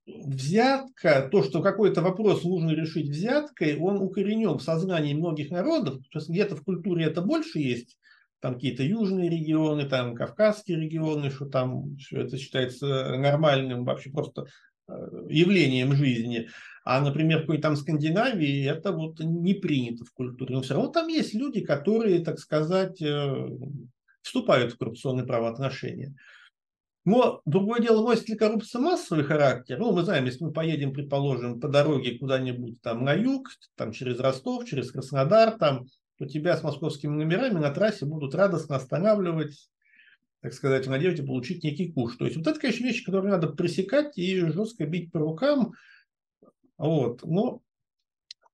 взятка, 0.09 1.29
то, 1.31 1.43
что 1.43 1.63
какой-то 1.63 2.03
вопрос 2.03 2.45
нужно 2.45 2.71
решить 2.71 3.09
взяткой, 3.09 3.79
он 3.79 4.01
укоренен 4.01 4.59
в 4.59 4.63
сознании 4.63 5.15
многих 5.15 5.51
народов. 5.51 6.01
Есть 6.13 6.29
где-то 6.29 6.57
в 6.57 6.65
культуре 6.65 7.05
это 7.07 7.21
больше 7.21 7.59
есть, 7.59 7.99
там 8.41 8.55
какие-то 8.55 8.83
южные 8.83 9.29
регионы, 9.29 9.89
там 9.89 10.15
кавказские 10.15 10.81
регионы, 10.81 11.31
что 11.31 11.47
там 11.47 11.97
все 11.97 12.23
это 12.23 12.39
считается 12.39 13.17
нормальным 13.17 13.85
вообще 13.85 14.11
просто 14.11 14.47
э, 14.89 14.93
явлением 15.29 15.93
жизни. 15.95 16.49
А, 16.85 17.01
например, 17.01 17.39
в 17.39 17.41
какой-то 17.43 17.63
там 17.63 17.77
Скандинавии 17.77 18.65
это 18.65 18.93
вот 18.93 19.21
не 19.21 19.55
принято 19.55 20.05
в 20.05 20.13
культуре. 20.13 20.55
Но 20.55 20.63
все 20.63 20.75
равно 20.75 20.91
там 20.91 21.09
есть 21.09 21.35
люди, 21.35 21.61
которые, 21.61 22.21
так 22.21 22.39
сказать, 22.39 23.03
э, 23.03 23.49
вступают 24.23 24.73
в 24.73 24.79
коррупционные 24.79 25.27
правоотношения. 25.27 26.15
Но 27.05 27.41
другое 27.45 27.81
дело, 27.81 28.03
носит 28.03 28.29
ли 28.29 28.37
коррупция 28.37 28.81
массовый 28.81 29.25
характер? 29.25 29.79
Ну, 29.79 29.93
мы 29.93 30.03
знаем, 30.03 30.27
если 30.27 30.45
мы 30.45 30.53
поедем, 30.53 30.93
предположим, 30.93 31.61
по 31.61 31.69
дороге 31.69 32.19
куда-нибудь 32.19 32.81
там 32.83 33.05
на 33.05 33.15
юг, 33.15 33.49
там 33.77 33.93
через 33.93 34.19
Ростов, 34.21 34.67
через 34.67 34.91
Краснодар, 34.91 35.57
там, 35.59 35.87
то 36.19 36.27
тебя 36.27 36.57
с 36.57 36.63
московскими 36.63 37.15
номерами 37.15 37.59
на 37.59 37.71
трассе 37.71 38.05
будут 38.05 38.35
радостно 38.35 38.77
останавливать, 38.77 39.71
так 40.43 40.53
сказать, 40.53 40.87
надежде 40.87 41.23
получить 41.23 41.65
некий 41.65 41.93
куш. 41.93 42.17
То 42.17 42.27
есть 42.27 42.37
вот 42.37 42.47
это, 42.47 42.61
конечно, 42.61 42.85
вещи, 42.85 43.05
которые 43.05 43.33
надо 43.33 43.49
пресекать 43.49 44.19
и 44.19 44.41
жестко 44.41 44.87
бить 44.87 45.11
по 45.11 45.21
рукам, 45.21 45.73
вот. 46.77 47.25
Но 47.25 47.61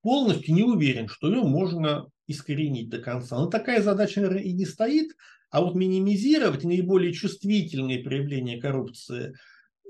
полностью 0.02 0.54
не 0.54 0.62
уверен, 0.62 1.08
что 1.08 1.28
ее 1.28 1.42
можно 1.42 2.06
искоренить 2.26 2.88
до 2.90 2.98
конца. 2.98 3.36
Но 3.36 3.46
такая 3.46 3.82
задача, 3.82 4.20
наверное, 4.20 4.42
и 4.42 4.52
не 4.52 4.64
стоит, 4.64 5.12
а 5.50 5.62
вот 5.62 5.74
минимизировать 5.74 6.64
наиболее 6.64 7.12
чувствительные 7.12 8.00
проявления 8.00 8.60
коррупции, 8.60 9.34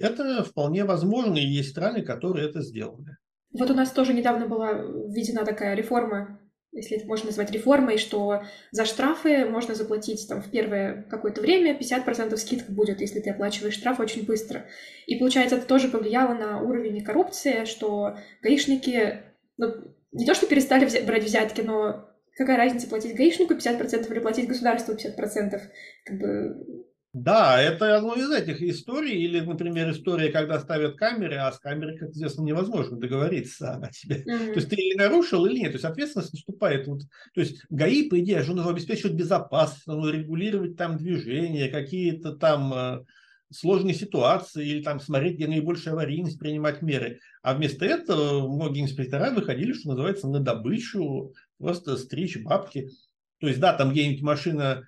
это 0.01 0.43
вполне 0.43 0.85
возможно, 0.85 1.37
и 1.37 1.47
есть 1.47 1.71
страны, 1.71 2.03
которые 2.03 2.49
это 2.49 2.63
сделали. 2.63 3.17
Вот 3.53 3.71
у 3.71 3.75
нас 3.75 3.91
тоже 3.93 4.13
недавно 4.13 4.49
была 4.49 4.73
введена 4.73 5.45
такая 5.45 5.75
реформа, 5.75 6.41
если 6.73 6.97
это 6.97 7.07
можно 7.07 7.27
назвать 7.27 7.53
реформой, 7.53 7.99
что 7.99 8.43
за 8.73 8.85
штрафы 8.85 9.45
можно 9.45 9.77
заплатить 9.77 10.27
там 10.29 10.43
в 10.43 10.51
первое 10.51 11.07
какое-то 11.09 11.41
время, 11.41 11.79
50% 11.79 12.37
скидка 12.37 12.73
будет, 12.73 13.01
если 13.01 13.21
ты 13.21 13.31
оплачиваешь 13.31 13.75
штраф 13.75 14.01
очень 14.01 14.27
быстро. 14.27 14.67
И 15.07 15.17
получается, 15.17 15.57
это 15.57 15.67
тоже 15.67 15.89
повлияло 15.89 16.35
на 16.35 16.61
уровень 16.61 17.05
коррупции, 17.05 17.65
что 17.65 18.17
гаишники 18.43 19.23
ну, 19.57 19.73
не 20.11 20.27
то 20.27 20.35
что 20.35 20.47
перестали 20.47 20.85
взять, 20.85 21.07
брать 21.07 21.25
взятки, 21.25 21.61
но 21.61 22.09
какая 22.37 22.57
разница, 22.57 22.89
платить 22.89 23.17
гаишнику 23.17 23.55
50% 23.55 24.11
или 24.11 24.19
платить 24.21 24.49
государству 24.49 24.95
50%? 24.95 25.61
Как 26.05 26.19
бы 26.19 26.85
да, 27.15 27.63
это 27.63 27.97
одно 27.97 28.17
из 28.17 28.29
этих 28.33 28.61
историй. 28.61 29.23
Или, 29.23 29.39
например, 29.39 29.89
история, 29.91 30.33
когда 30.33 30.59
ставят 30.59 30.97
камеры, 30.97 31.37
а 31.37 31.53
с 31.53 31.61
камерой, 31.61 31.97
как 31.97 32.11
известно, 32.11 32.43
невозможно 32.43 32.99
договориться 32.99 33.77
о 33.77 33.89
тебе. 33.89 34.25
Mm-hmm. 34.25 34.47
То 34.49 34.55
есть 34.57 34.69
ты 34.69 34.75
или 34.75 34.97
нарушил, 34.97 35.47
или 35.47 35.61
нет. 35.61 35.71
То 35.71 35.77
есть 35.77 35.85
ответственность 35.85 36.33
наступает. 36.33 36.89
Вот, 36.89 37.03
то 37.33 37.41
есть 37.41 37.65
ГАИ, 37.71 38.09
по 38.09 38.19
идее, 38.19 38.43
должен 38.43 38.59
обеспечивать 38.69 39.15
безопасность, 39.15 39.87
регулировать 39.87 40.77
там 40.77 40.97
движение, 40.97 41.69
какие-то 41.69 42.33
там 42.33 42.75
э, 42.75 43.05
сложные 43.55 43.95
ситуации, 43.95 44.67
или 44.67 44.83
там 44.83 45.01
смотреть, 45.01 45.37
где 45.37 45.47
наибольшая 45.47 45.95
аварийность, 45.95 46.39
принимать 46.39 46.83
меры. 46.83 47.21
А 47.43 47.55
вместо 47.55 47.85
этого 47.85 48.49
многие 48.53 48.83
инспектора 48.83 49.31
выходили, 49.31 49.73
что 49.73 49.91
называется, 49.91 50.29
на 50.29 50.41
добычу, 50.41 51.33
просто 51.59 51.97
стричь 51.97 52.43
бабки. 52.43 52.91
То 53.39 53.49
есть, 53.49 53.61
да, 53.61 53.73
там 53.73 53.93
где-нибудь 53.93 54.23
машина 54.23 54.87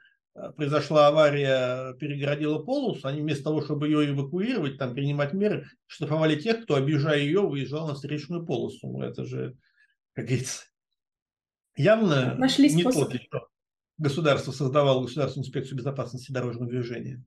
произошла 0.56 1.08
авария, 1.08 1.94
перегородила 1.94 2.58
полосу, 2.58 3.08
они 3.08 3.23
вместо 3.23 3.44
того, 3.44 3.62
чтобы 3.62 3.88
ее 3.88 4.11
эвакуировать, 4.11 4.78
там 4.78 4.94
принимать 4.94 5.32
меры, 5.32 5.66
штрафовали 5.87 6.37
тех, 6.38 6.64
кто, 6.64 6.75
обижая 6.75 7.20
ее, 7.20 7.40
выезжал 7.40 7.87
на 7.88 7.94
встречную 7.94 8.44
полосу. 8.44 8.88
Ну, 8.88 9.02
это 9.02 9.25
же, 9.25 9.56
как 10.12 10.26
говорится, 10.26 10.64
явно 11.76 12.35
Нашли 12.35 12.68
не 12.68 12.82
способ. 12.82 13.12
тот, 13.12 13.23
что 13.23 13.49
государство 13.99 14.52
создавало 14.52 15.02
Государственную 15.02 15.46
инспекцию 15.46 15.78
безопасности 15.78 16.32
дорожного 16.32 16.68
движения. 16.68 17.25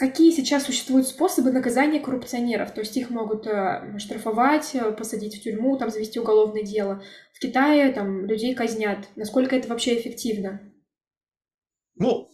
Какие 0.00 0.30
сейчас 0.30 0.64
существуют 0.64 1.06
способы 1.06 1.52
наказания 1.52 2.00
коррупционеров? 2.00 2.72
То 2.72 2.80
есть 2.80 2.96
их 2.96 3.10
могут 3.10 3.46
э, 3.46 3.98
штрафовать, 3.98 4.74
э, 4.74 4.92
посадить 4.92 5.36
в 5.36 5.42
тюрьму, 5.42 5.76
там 5.76 5.90
завести 5.90 6.18
уголовное 6.18 6.62
дело. 6.62 7.02
В 7.34 7.38
Китае 7.38 7.92
там 7.92 8.24
людей 8.24 8.54
казнят. 8.54 9.10
Насколько 9.14 9.56
это 9.56 9.68
вообще 9.68 10.00
эффективно? 10.00 10.72
Ну, 11.96 12.30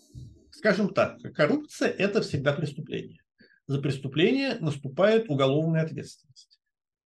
скажем 0.53 0.95
так, 0.95 1.21
коррупция– 1.35 1.89
это 1.99 2.23
всегда 2.23 2.53
преступление. 2.53 3.19
За 3.67 3.81
преступление 3.81 4.59
наступает 4.61 5.29
уголовная 5.29 5.83
ответственность. 5.83 6.61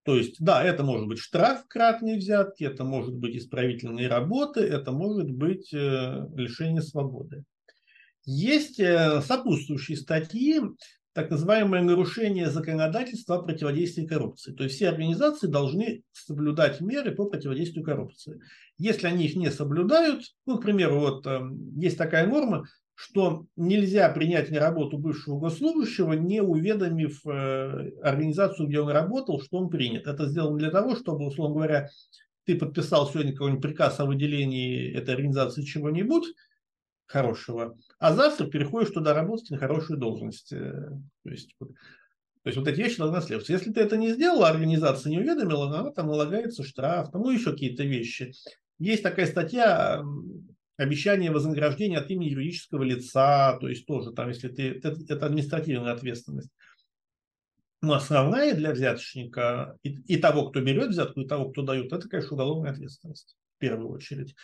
То 0.03 0.17
есть, 0.17 0.43
да, 0.43 0.61
это 0.61 0.83
может 0.83 1.07
быть 1.07 1.19
штраф 1.19 1.69
кратный 1.69 2.17
взятки, 2.17 2.65
это 2.65 2.83
может 2.83 3.15
быть 3.15 3.37
исправительные 3.37 4.09
работы, 4.09 4.59
это 4.59 4.91
может 4.91 5.31
быть 5.31 5.73
э, 5.73 6.27
лишение 6.35 6.81
свободы. 6.81 7.45
Есть 8.25 8.79
э, 8.79 9.21
сопутствующие 9.21 9.97
статьи, 9.97 10.61
так 11.13 11.31
называемое 11.31 11.81
нарушение 11.81 12.49
законодательства 12.49 13.37
о 13.37 13.41
противодействии 13.41 14.05
коррупции. 14.05 14.53
То 14.53 14.63
есть 14.63 14.75
все 14.75 14.89
организации 14.89 15.47
должны 15.47 16.03
соблюдать 16.11 16.81
меры 16.81 17.11
по 17.11 17.25
противодействию 17.25 17.83
коррупции. 17.83 18.39
Если 18.77 19.07
они 19.07 19.25
их 19.25 19.35
не 19.35 19.51
соблюдают, 19.51 20.23
ну, 20.45 20.57
к 20.57 20.61
примеру, 20.61 20.99
вот 20.99 21.25
э, 21.27 21.41
есть 21.75 21.97
такая 21.97 22.27
норма, 22.27 22.65
что 22.93 23.45
нельзя 23.55 24.09
принять 24.09 24.51
на 24.51 24.59
работу 24.59 24.97
бывшего 24.97 25.39
госслужащего, 25.39 26.13
не 26.13 26.41
уведомив 26.41 27.25
э, 27.25 27.91
организацию, 28.03 28.67
где 28.67 28.81
он 28.81 28.89
работал, 28.89 29.41
что 29.41 29.57
он 29.57 29.69
принят. 29.69 30.05
Это 30.05 30.27
сделано 30.27 30.57
для 30.57 30.69
того, 30.69 30.95
чтобы, 30.95 31.25
условно 31.25 31.55
говоря, 31.55 31.89
ты 32.45 32.55
подписал 32.55 33.09
сегодня 33.09 33.31
какой-нибудь 33.31 33.61
приказ 33.61 33.99
о 33.99 34.05
выделении 34.05 34.93
этой 34.93 35.15
организации 35.15 35.63
чего-нибудь, 35.63 36.25
хорошего, 37.09 37.75
а 37.97 38.13
завтра 38.13 38.45
переходишь 38.45 38.91
туда 38.91 39.13
работать 39.13 39.49
на 39.49 39.57
хорошую 39.57 39.99
должность. 39.99 40.53
Э, 40.53 40.91
то 41.23 41.29
есть, 41.29 41.55
то 41.57 41.67
есть 42.45 42.57
вот 42.57 42.67
эти 42.67 42.79
вещи 42.79 42.97
должны 42.97 43.19
следоваться. 43.21 43.51
Если 43.51 43.71
ты 43.71 43.81
это 43.81 43.97
не 43.97 44.13
сделал, 44.13 44.43
организация 44.43 45.09
не 45.09 45.17
уведомила, 45.17 45.67
она 45.67 45.91
там 45.91 46.07
налагается 46.07 46.63
штраф, 46.63 47.11
там, 47.11 47.23
ну 47.23 47.31
еще 47.31 47.51
какие-то 47.51 47.83
вещи. 47.83 48.33
Есть 48.77 49.01
такая 49.01 49.25
статья 49.25 50.03
обещание 50.77 51.31
вознаграждения 51.31 51.97
от 51.97 52.09
имени 52.11 52.29
юридического 52.29 52.83
лица, 52.83 53.57
то 53.59 53.67
есть 53.67 53.87
тоже 53.87 54.11
там, 54.11 54.29
если 54.29 54.47
ты, 54.47 54.69
это, 54.69 54.95
это 55.09 55.25
административная 55.25 55.93
ответственность. 55.93 56.51
Но 57.81 57.93
основная 57.93 58.53
для 58.53 58.71
взяточника 58.71 59.77
и, 59.81 59.97
и 60.05 60.17
того, 60.17 60.49
кто 60.49 60.61
берет 60.61 60.89
взятку, 60.89 61.21
и 61.21 61.27
того, 61.27 61.49
кто 61.49 61.63
дает, 61.63 61.91
это, 61.91 62.07
конечно, 62.07 62.35
уголовная 62.35 62.71
ответственность 62.71 63.35
первую 63.59 63.91
очередь. 63.91 64.35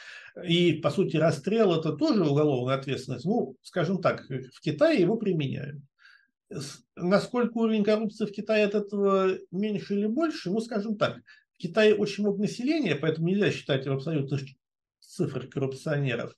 И, 0.47 0.73
по 0.73 0.89
сути, 0.89 1.17
расстрел– 1.17 1.73
это 1.79 1.93
тоже 1.93 2.23
уголовная 2.23 2.75
ответственность. 2.75 3.25
Ну, 3.25 3.57
скажем 3.61 4.01
так, 4.01 4.25
в 4.29 4.61
Китае 4.61 5.01
его 5.01 5.17
применяют. 5.17 5.81
Насколько 6.95 7.57
уровень 7.57 7.83
коррупции 7.83 8.25
в 8.25 8.31
Китае 8.31 8.65
от 8.65 8.75
этого 8.75 9.37
меньше 9.51 9.95
или 9.95 10.05
больше, 10.05 10.51
ну, 10.51 10.59
скажем 10.59 10.97
так, 10.97 11.17
в 11.53 11.57
Китае 11.57 11.95
очень 11.95 12.23
много 12.23 12.41
населения, 12.41 12.95
поэтому 12.95 13.27
нельзя 13.27 13.51
считать 13.51 13.85
его 13.85 13.95
абсолютно 13.95 14.37
цифр 14.99 15.47
коррупционеров. 15.47 16.33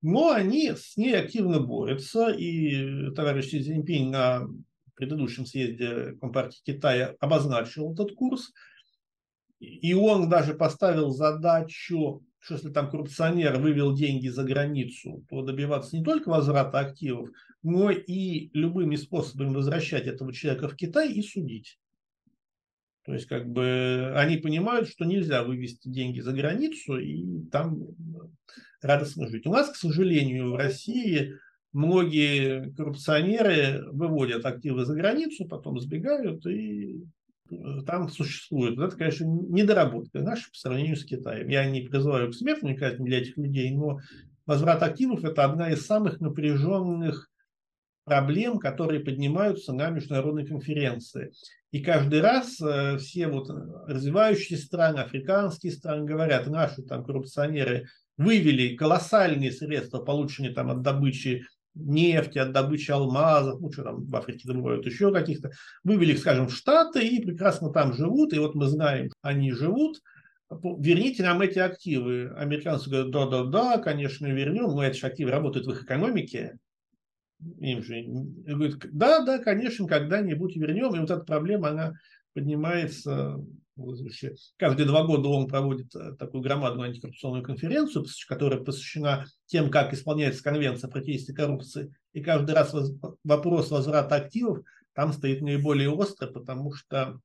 Но 0.00 0.30
они 0.30 0.72
с 0.74 0.96
ней 0.96 1.16
активно 1.16 1.60
борются, 1.60 2.30
и 2.30 3.12
товарищ 3.14 3.50
Си 3.50 3.62
Цзиньпинь 3.62 4.10
на 4.10 4.48
предыдущем 4.94 5.46
съезде 5.46 6.16
Компартии 6.20 6.62
Китая 6.64 7.14
обозначил 7.20 7.92
этот 7.92 8.14
курс– 8.14 8.52
и 9.62 9.94
он 9.94 10.28
даже 10.28 10.54
поставил 10.54 11.10
задачу, 11.10 12.24
что 12.40 12.54
если 12.54 12.70
там 12.70 12.90
коррупционер 12.90 13.60
вывел 13.60 13.94
деньги 13.94 14.26
за 14.26 14.42
границу, 14.42 15.24
то 15.30 15.42
добиваться 15.42 15.96
не 15.96 16.02
только 16.02 16.28
возврата 16.28 16.80
активов, 16.80 17.30
но 17.62 17.90
и 17.90 18.50
любыми 18.54 18.96
способами 18.96 19.54
возвращать 19.54 20.06
этого 20.06 20.32
человека 20.32 20.68
в 20.68 20.74
Китай 20.74 21.12
и 21.12 21.22
судить. 21.22 21.78
То 23.04 23.14
есть, 23.14 23.26
как 23.26 23.48
бы 23.48 24.12
они 24.16 24.36
понимают, 24.36 24.88
что 24.88 25.04
нельзя 25.04 25.44
вывести 25.44 25.88
деньги 25.88 26.20
за 26.20 26.32
границу 26.32 26.98
и 26.98 27.44
там 27.50 27.86
радостно 28.80 29.28
жить. 29.28 29.46
У 29.46 29.52
нас, 29.52 29.70
к 29.70 29.76
сожалению, 29.76 30.52
в 30.52 30.56
России 30.56 31.34
многие 31.72 32.72
коррупционеры 32.74 33.84
выводят 33.92 34.44
активы 34.44 34.84
за 34.84 34.94
границу, 34.94 35.46
потом 35.46 35.78
сбегают 35.78 36.44
и 36.46 37.04
там 37.86 38.08
существует. 38.08 38.78
Это, 38.78 38.96
конечно, 38.96 39.24
недоработка 39.24 40.20
наша 40.20 40.50
по 40.50 40.56
сравнению 40.56 40.96
с 40.96 41.04
Китаем. 41.04 41.48
Я 41.48 41.64
не 41.68 41.82
призываю 41.82 42.30
к 42.30 42.34
смертной 42.34 42.76
казни 42.76 43.04
для 43.04 43.20
этих 43.20 43.36
людей, 43.36 43.70
но 43.70 43.98
возврат 44.46 44.82
активов– 44.82 45.24
это 45.24 45.44
одна 45.44 45.70
из 45.70 45.86
самых 45.86 46.20
напряженных 46.20 47.28
проблем, 48.04 48.58
которые 48.58 49.00
поднимаются 49.00 49.72
на 49.72 49.90
международной 49.90 50.46
конференции. 50.46 51.32
И 51.70 51.80
каждый 51.80 52.20
раз 52.20 52.60
э, 52.60 52.98
все 52.98 53.28
вот 53.28 53.48
развивающиеся 53.86 54.62
страны, 54.62 54.98
африканские 54.98 55.72
страны 55.72 56.04
говорят, 56.04 56.46
наши 56.48 56.82
там 56.82 57.04
коррупционеры 57.04 57.86
вывели 58.16 58.76
колоссальные 58.76 59.52
средства, 59.52 59.98
полученные 60.00 60.52
там 60.52 60.70
от 60.70 60.82
добычи 60.82 61.44
нефти, 61.74 62.38
от 62.38 62.52
добычи 62.52 62.90
алмазов, 62.90 63.60
ну 63.60 63.72
что 63.72 63.84
там 63.84 64.04
в 64.04 64.16
Африке 64.16 64.46
добывают 64.46 64.86
еще 64.86 65.12
каких-то, 65.12 65.50
вывели 65.84 66.12
их, 66.12 66.18
скажем, 66.18 66.48
в 66.48 66.54
Штаты 66.54 67.06
и 67.06 67.24
прекрасно 67.24 67.70
там 67.70 67.94
живут, 67.94 68.32
и 68.32 68.38
вот 68.38 68.54
мы 68.54 68.66
знаем, 68.66 69.10
они 69.22 69.52
живут, 69.52 70.00
верните 70.50 71.22
нам 71.22 71.40
эти 71.40 71.58
активы. 71.58 72.30
Американцы 72.36 72.90
говорят, 72.90 73.10
да-да-да, 73.10 73.78
конечно, 73.78 74.26
вернем, 74.26 74.70
но 74.70 74.84
эти 74.84 75.04
активы 75.04 75.30
работают 75.30 75.66
в 75.66 75.70
их 75.70 75.84
экономике, 75.84 76.58
им 77.58 77.82
же 77.82 78.02
говорят, 78.02 78.78
да, 78.92 79.24
да, 79.24 79.38
конечно, 79.38 79.88
когда-нибудь 79.88 80.56
вернем, 80.56 80.94
и 80.94 81.00
вот 81.00 81.10
эта 81.10 81.24
проблема, 81.24 81.70
она 81.70 81.94
поднимается 82.34 83.38
Каждые 84.56 84.86
два 84.86 85.04
года 85.04 85.28
он 85.28 85.48
проводит 85.48 85.94
э, 85.94 86.14
такую 86.18 86.42
громадную 86.42 86.88
антикоррупционную 86.88 87.42
конференцию, 87.42 88.04
которая 88.28 88.60
посвящена 88.60 89.26
тем, 89.46 89.70
как 89.70 89.94
исполняется 89.94 90.42
конвенция 90.42 90.88
о 90.88 90.90
противодействии 90.90 91.34
коррупции. 91.34 91.94
И 92.12 92.20
каждый 92.20 92.54
раз 92.54 92.74
вопрос 93.24 93.70
возврата 93.70 94.16
активов 94.16 94.60
там 94.94 95.12
стоит 95.12 95.40
наиболее 95.40 95.90
остро, 95.90 96.26
потому 96.26 96.72
что 96.72 97.18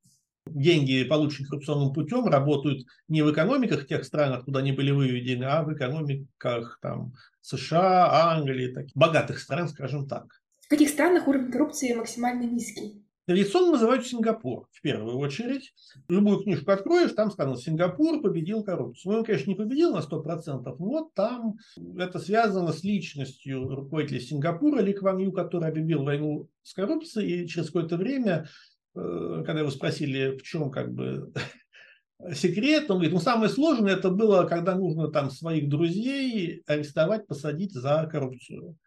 деньги, 0.46 1.04
полученные 1.04 1.50
коррупционным 1.50 1.94
путем, 1.94 2.26
работают 2.26 2.86
не 3.08 3.22
в 3.22 3.32
экономиках 3.32 3.88
тех 3.88 4.06
стран, 4.06 4.34
откуда 4.34 4.60
они 4.60 4.72
были 4.72 4.92
выведены, 4.92 5.44
а 5.46 5.64
в 5.64 5.74
экономиках 5.74 6.80
там, 6.82 7.14
США, 7.42 8.34
Англии, 8.34 8.74
таких 8.74 8.96
богатых 8.96 9.40
стран, 9.40 9.68
скажем 9.68 10.08
так. 10.08 10.26
В 10.62 10.70
каких 10.70 10.90
странах 10.90 11.28
уровень 11.28 11.52
коррупции 11.52 11.94
максимально 11.94 12.44
низкий? 12.44 13.04
Традиционно 13.28 13.74
называют 13.74 14.08
Сингапур 14.08 14.70
в 14.72 14.82
первую 14.82 15.18
очередь. 15.18 15.74
Любую 16.08 16.40
книжку 16.44 16.72
откроешь, 16.72 17.12
там 17.12 17.30
сказано, 17.30 17.58
Сингапур 17.58 18.22
победил 18.22 18.64
коррупцию. 18.64 19.12
Ну, 19.12 19.20
он, 19.20 19.26
конечно, 19.26 19.50
не 19.50 19.58
победил 19.58 19.94
на 19.94 20.00
100%, 20.00 20.76
но 20.80 21.12
там 21.14 21.58
это 21.98 22.20
связано 22.20 22.72
с 22.72 22.86
личностью 22.86 23.68
руководителя 23.68 24.22
Сингапура 24.22 24.80
Ли 24.80 24.94
Кван 24.94 25.18
Ю, 25.18 25.34
который 25.34 25.68
объявил 25.68 26.04
войну 26.04 26.48
с 26.64 26.74
коррупцией, 26.74 27.44
и 27.44 27.48
через 27.50 27.68
какое-то 27.68 27.98
время, 27.98 28.48
э, 28.96 29.44
когда 29.46 29.60
его 29.60 29.72
спросили, 29.72 30.38
в 30.38 30.44
чем 30.44 30.72
как 30.72 30.94
бы 30.94 31.34
секрет, 32.34 32.90
он 32.90 33.00
говорит, 33.00 33.14
ну 33.14 33.20
самое 33.20 33.50
сложное 33.50 33.98
это 33.98 34.10
было, 34.10 34.46
когда 34.46 34.74
нужно 34.74 35.12
там 35.12 35.32
своих 35.32 35.68
друзей 35.68 36.64
арестовать, 36.66 37.28
посадить 37.28 37.74
за 37.74 38.08
коррупцию. 38.10 38.78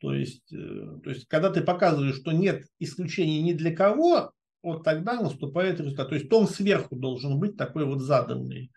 То 0.00 0.14
есть, 0.14 0.52
э, 0.52 0.98
то 1.02 1.10
есть, 1.10 1.26
когда 1.28 1.50
ты 1.50 1.62
показываешь, 1.62 2.16
что 2.16 2.32
нет 2.32 2.66
исключений 2.78 3.42
ни 3.42 3.52
для 3.52 3.74
кого, 3.74 4.32
вот 4.62 4.84
тогда 4.84 5.20
наступает 5.20 5.80
результат. 5.80 6.08
То 6.08 6.14
есть 6.14 6.28
тон 6.28 6.46
сверху 6.46 6.96
должен 6.96 7.38
быть 7.38 7.56
такой 7.56 7.84
вот 7.84 8.00
заданный 8.00 8.70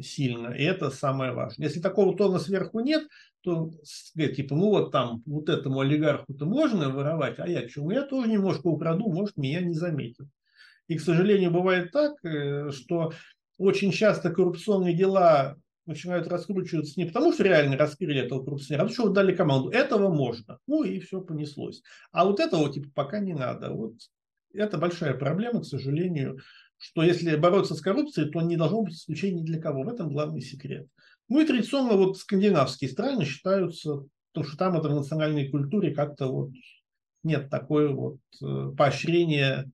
сильно, 0.00 0.48
и 0.48 0.62
это 0.62 0.90
самое 0.90 1.32
важное. 1.32 1.66
Если 1.66 1.80
такого 1.80 2.16
тона 2.16 2.38
сверху 2.38 2.80
нет, 2.80 3.06
то 3.42 3.70
типа, 4.14 4.54
ну 4.54 4.70
вот 4.70 4.90
там, 4.90 5.22
вот 5.26 5.48
этому 5.48 5.80
олигарху-то 5.80 6.46
можно 6.46 6.88
воровать, 6.88 7.38
а 7.38 7.46
я 7.46 7.68
что, 7.68 7.82
ну 7.82 7.90
я 7.90 8.02
тоже 8.02 8.28
немножко 8.28 8.68
украду, 8.68 9.10
может, 9.10 9.36
меня 9.36 9.60
не 9.60 9.74
заметят. 9.74 10.26
И, 10.88 10.96
к 10.96 11.00
сожалению, 11.00 11.50
бывает 11.50 11.92
так, 11.92 12.12
э, 12.24 12.70
что 12.70 13.12
очень 13.58 13.92
часто 13.92 14.30
коррупционные 14.30 14.94
дела 14.94 15.56
начинают 15.86 16.28
раскручиваться 16.28 16.98
не 16.98 17.06
потому, 17.06 17.32
что 17.32 17.44
реально 17.44 17.76
раскрыли 17.76 18.20
этого 18.20 18.44
коррупционера, 18.44 18.82
а 18.82 18.86
потому 18.86 19.06
что 19.06 19.14
дали 19.14 19.34
команду, 19.34 19.70
этого 19.70 20.12
можно. 20.12 20.58
Ну 20.66 20.84
и 20.84 21.00
все 21.00 21.20
понеслось. 21.20 21.82
А 22.10 22.24
вот 22.24 22.40
этого 22.40 22.72
типа 22.72 22.90
пока 22.94 23.18
не 23.18 23.34
надо. 23.34 23.70
Вот 23.70 23.94
это 24.54 24.78
большая 24.78 25.14
проблема, 25.14 25.60
к 25.60 25.66
сожалению, 25.66 26.38
что 26.78 27.02
если 27.02 27.36
бороться 27.36 27.74
с 27.74 27.80
коррупцией, 27.80 28.30
то 28.30 28.40
не 28.40 28.56
должно 28.56 28.82
быть 28.82 28.94
исключений 28.94 29.40
ни 29.40 29.46
для 29.46 29.60
кого. 29.60 29.82
В 29.82 29.88
этом 29.88 30.12
главный 30.12 30.40
секрет. 30.40 30.86
Ну 31.28 31.40
и 31.40 31.46
традиционно 31.46 31.94
вот 31.94 32.18
скандинавские 32.18 32.90
страны 32.90 33.24
считаются 33.24 34.04
потому 34.32 34.48
что 34.48 34.56
там 34.56 34.76
это 34.76 34.88
в 34.88 34.94
национальной 34.94 35.48
культуре 35.50 35.94
как-то 35.94 36.28
вот 36.28 36.50
нет 37.22 37.50
такое 37.50 37.88
вот 37.88 38.18
э, 38.42 38.72
поощрения 38.76 39.70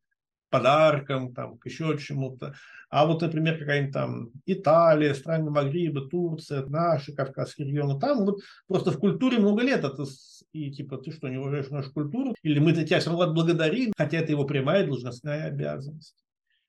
подаркам, 0.50 1.34
там, 1.34 1.58
к 1.58 1.66
еще 1.66 1.96
чему-то. 1.98 2.54
А 2.90 3.06
вот, 3.06 3.22
например, 3.22 3.58
какая-нибудь 3.58 3.92
там 3.92 4.30
Италия, 4.46 5.14
страны 5.14 5.50
Магриба, 5.50 6.08
Турция, 6.08 6.64
наши 6.66 7.14
Кавказские 7.14 7.68
регионы, 7.68 8.00
там 8.00 8.24
вот 8.24 8.40
просто 8.66 8.90
в 8.90 8.98
культуре 8.98 9.38
много 9.38 9.62
лет 9.62 9.84
это 9.84 10.04
и 10.52 10.70
типа 10.70 10.98
ты 10.98 11.12
что, 11.12 11.28
не 11.28 11.36
уважаешь 11.36 11.68
нашу 11.68 11.92
культуру? 11.92 12.34
Или 12.42 12.58
мы 12.58 12.72
тебя 12.72 13.00
все 13.00 13.10
равно 13.10 13.32
благодарим, 13.32 13.92
хотя 13.96 14.18
это 14.18 14.32
его 14.32 14.44
прямая 14.44 14.86
должностная 14.86 15.44
обязанность. 15.44 16.16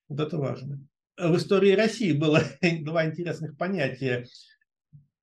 Вот 0.08 0.20
это 0.20 0.38
важно. 0.38 0.82
В 1.18 1.36
истории 1.36 1.72
России 1.72 2.12
было 2.12 2.42
два 2.82 3.06
интересных 3.06 3.58
понятия. 3.58 4.26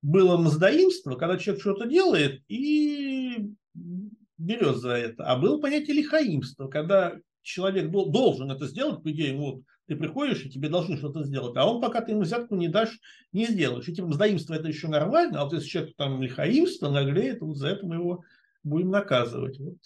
Было 0.03 0.37
мздоимство, 0.37 1.17
когда 1.17 1.37
человек 1.37 1.63
что-то 1.63 1.87
делает 1.87 2.43
и 2.49 3.55
берет 4.39 4.77
за 4.77 4.91
это. 4.91 5.25
А 5.25 5.37
было 5.37 5.61
понятие 5.61 5.97
лихаимства, 5.97 6.69
когда 6.69 7.17
человек 7.47 7.91
должен 7.91 8.51
это 8.51 8.67
сделать, 8.67 9.03
по 9.03 9.11
идее, 9.11 9.37
вот 9.37 9.63
ты 9.87 9.97
приходишь, 9.97 10.45
и 10.45 10.51
тебе 10.51 10.69
должны 10.69 10.97
что-то 10.97 11.25
сделать, 11.25 11.57
а 11.57 11.71
он 11.71 11.81
пока 11.81 12.01
ты 12.01 12.13
ему 12.13 12.23
взятку 12.23 12.57
не 12.57 12.69
дашь, 12.69 12.99
не 13.33 13.47
сделаешь. 13.47 13.89
И 13.89 13.95
типа 13.95 14.13
сдаимство 14.13 14.55
это 14.55 14.69
еще 14.69 14.89
нормально, 14.89 15.41
а 15.41 15.45
вот 15.45 15.53
если 15.53 15.69
человек 15.69 15.97
там 15.97 16.21
лихаимство 16.21 16.91
наглеет, 16.91 17.41
вот 17.41 17.57
за 17.57 17.69
это 17.69 17.87
мы 17.87 17.95
его 17.95 18.25
будем 18.65 18.91
наказывать. 18.91 19.59
Вот. 19.61 19.77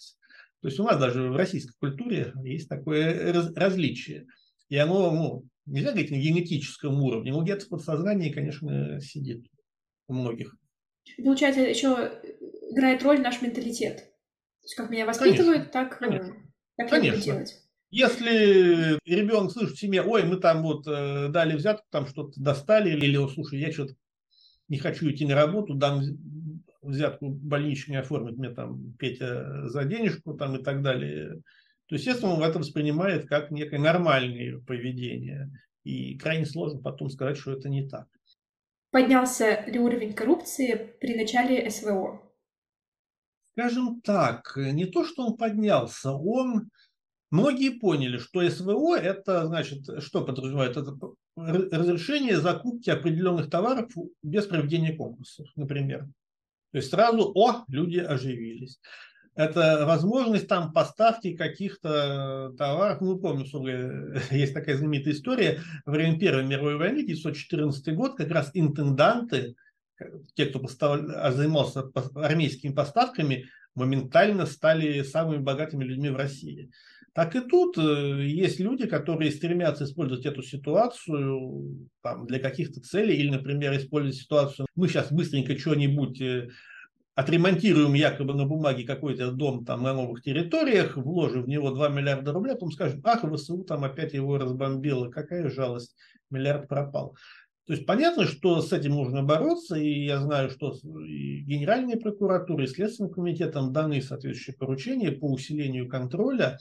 То 0.61 0.67
есть 0.67 0.79
у 0.79 0.83
нас 0.83 0.99
даже 0.99 1.29
в 1.29 1.35
российской 1.35 1.75
культуре 1.79 2.33
есть 2.43 2.67
такое 2.67 3.31
раз, 3.31 3.53
различие. 3.55 4.25
И 4.69 4.77
оно, 4.77 5.11
ну, 5.11 5.43
нельзя 5.65 5.91
говорить 5.91 6.11
на 6.11 6.15
генетическом 6.15 7.01
уровне, 7.01 7.31
но 7.31 7.43
где-то 7.43 7.65
в 7.65 7.69
подсознании, 7.69 8.31
конечно, 8.31 8.99
сидит 9.01 9.45
у 10.07 10.13
многих. 10.13 10.55
Получается, 11.17 11.61
еще 11.61 12.21
играет 12.71 13.03
роль 13.03 13.21
наш 13.21 13.41
менталитет. 13.41 13.97
То 13.97 14.65
есть 14.65 14.75
как 14.75 14.89
меня 14.89 15.05
воспитывают, 15.05 15.69
конечно, 15.69 15.71
так 15.71 15.99
конечно. 15.99 16.35
Как 16.83 17.01
Конечно. 17.01 17.23
делать? 17.23 17.57
Если 17.91 18.97
ребенок 19.05 19.51
слышит 19.51 19.75
в 19.75 19.79
семье, 19.79 20.01
ой, 20.01 20.23
мы 20.23 20.37
там 20.37 20.63
вот 20.63 20.87
э, 20.87 21.27
дали 21.27 21.57
взятку, 21.57 21.85
там 21.89 22.07
что-то 22.07 22.39
достали, 22.39 22.91
или, 22.91 23.05
или 23.05 23.27
слушай, 23.27 23.59
я 23.59 23.71
что-то 23.71 23.95
не 24.69 24.77
хочу 24.77 25.09
идти 25.11 25.25
на 25.25 25.35
работу, 25.35 25.73
дам 25.73 26.01
взятку 26.81 27.27
больничную 27.27 28.01
оформить 28.01 28.37
мне 28.37 28.49
там 28.49 28.93
Петя 28.97 29.67
за 29.67 29.83
денежку 29.83 30.33
там 30.33 30.55
и 30.55 30.63
так 30.63 30.81
далее, 30.81 31.41
то, 31.87 31.95
естественно, 31.95 32.33
он 32.33 32.41
это 32.41 32.59
воспринимает 32.59 33.27
как 33.27 33.51
некое 33.51 33.79
нормальное 33.79 34.59
поведение. 34.59 35.51
И 35.83 36.17
крайне 36.17 36.45
сложно 36.45 36.79
потом 36.79 37.09
сказать, 37.09 37.37
что 37.37 37.51
это 37.51 37.67
не 37.67 37.87
так. 37.87 38.07
Поднялся 38.91 39.65
ли 39.67 39.79
уровень 39.79 40.13
коррупции 40.13 40.95
при 41.01 41.15
начале 41.15 41.69
СВО? 41.69 42.21
Скажем 43.53 44.01
так, 44.01 44.53
не 44.55 44.85
то, 44.85 45.05
что 45.05 45.27
он 45.27 45.37
поднялся, 45.37 46.11
он... 46.11 46.69
Многие 47.29 47.69
поняли, 47.69 48.17
что 48.17 48.47
СВО 48.49 48.97
это, 48.97 49.47
значит, 49.47 50.03
что 50.03 50.25
подразумевает? 50.25 50.75
Это 50.75 50.91
разрешение 51.37 52.37
закупки 52.37 52.89
определенных 52.89 53.49
товаров 53.49 53.89
без 54.21 54.47
проведения 54.47 54.93
конкурсов, 54.93 55.47
например. 55.55 56.09
То 56.71 56.77
есть 56.77 56.89
сразу, 56.89 57.31
о, 57.33 57.63
люди 57.69 57.99
оживились. 57.99 58.81
Это 59.33 59.85
возможность 59.85 60.47
там 60.47 60.73
поставки 60.73 61.35
каких-то 61.37 62.53
товаров. 62.57 62.99
Ну, 62.99 63.17
помню, 63.17 63.45
есть 64.31 64.53
такая 64.53 64.75
знаменитая 64.75 65.13
история. 65.13 65.61
Во 65.85 65.93
время 65.93 66.19
Первой 66.19 66.45
мировой 66.45 66.75
войны, 66.75 67.01
1914 67.03 67.95
год, 67.95 68.15
как 68.17 68.29
раз 68.29 68.51
интенданты 68.53 69.55
те, 70.35 70.45
кто 70.45 70.59
поставлял, 70.59 71.31
занимался 71.31 71.83
армейскими 72.15 72.73
поставками, 72.73 73.45
моментально 73.75 74.45
стали 74.45 75.01
самыми 75.03 75.41
богатыми 75.41 75.83
людьми 75.83 76.09
в 76.09 76.17
России. 76.17 76.71
Так 77.13 77.35
и 77.35 77.41
тут 77.41 77.77
э, 77.77 78.23
есть 78.25 78.59
люди, 78.59 78.87
которые 78.87 79.31
стремятся 79.31 79.83
использовать 79.83 80.25
эту 80.25 80.41
ситуацию 80.43 81.89
там, 82.01 82.25
для 82.25 82.39
каких-то 82.39 82.79
целей, 82.79 83.15
или, 83.17 83.29
например, 83.29 83.75
использовать 83.75 84.15
ситуацию, 84.15 84.65
мы 84.75 84.87
сейчас 84.87 85.11
быстренько 85.11 85.57
что-нибудь 85.57 86.21
э, 86.21 86.47
отремонтируем 87.15 87.93
якобы 87.93 88.33
на 88.33 88.45
бумаге 88.45 88.85
какой-то 88.85 89.31
дом 89.31 89.65
там 89.65 89.83
на 89.83 89.93
новых 89.93 90.21
территориях, 90.21 90.95
вложим 90.95 91.43
в 91.43 91.49
него 91.49 91.71
2 91.71 91.89
миллиарда 91.89 92.31
рублей, 92.31 92.53
а 92.53 92.55
потом 92.55 92.71
скажем, 92.71 93.01
ах, 93.03 93.25
ВСУ 93.35 93.63
там 93.63 93.83
опять 93.83 94.13
его 94.13 94.37
разбомбило, 94.37 95.09
какая 95.09 95.49
жалость, 95.49 95.95
миллиард 96.29 96.69
пропал. 96.69 97.17
То 97.71 97.75
есть 97.75 97.87
понятно, 97.87 98.25
что 98.25 98.61
с 98.61 98.73
этим 98.73 98.95
нужно 98.95 99.23
бороться, 99.23 99.77
и 99.77 100.03
я 100.03 100.19
знаю, 100.19 100.49
что 100.49 100.73
и 101.07 101.39
Генеральной 101.39 101.95
прокуратурой, 101.95 102.65
и 102.65 102.67
Следственным 102.67 103.13
комитетом 103.13 103.71
даны 103.71 104.01
соответствующие 104.01 104.57
поручения 104.57 105.13
по 105.13 105.31
усилению 105.31 105.87
контроля, 105.87 106.57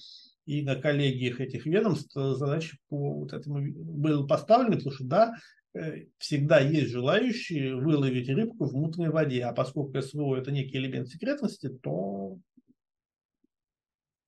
и 0.47 0.63
на 0.63 0.77
коллегиях 0.77 1.41
этих 1.41 1.67
ведомств 1.67 2.13
задачи 2.15 2.79
по 2.89 3.15
вот 3.15 3.33
этому 3.33 3.59
были 3.61 4.25
поставлены, 4.25 4.77
потому 4.77 4.93
что 4.93 5.05
да, 5.05 5.35
э, 5.75 6.05
всегда 6.19 6.61
есть 6.61 6.93
желающие 6.93 7.75
выловить 7.75 8.29
рыбку 8.29 8.67
в 8.67 8.73
мутной 8.73 9.11
воде, 9.11 9.43
а 9.43 9.53
поскольку 9.53 10.01
СВО 10.01 10.37
это 10.37 10.53
некий 10.53 10.77
элемент 10.77 11.09
секретности, 11.09 11.71
то 11.83 12.39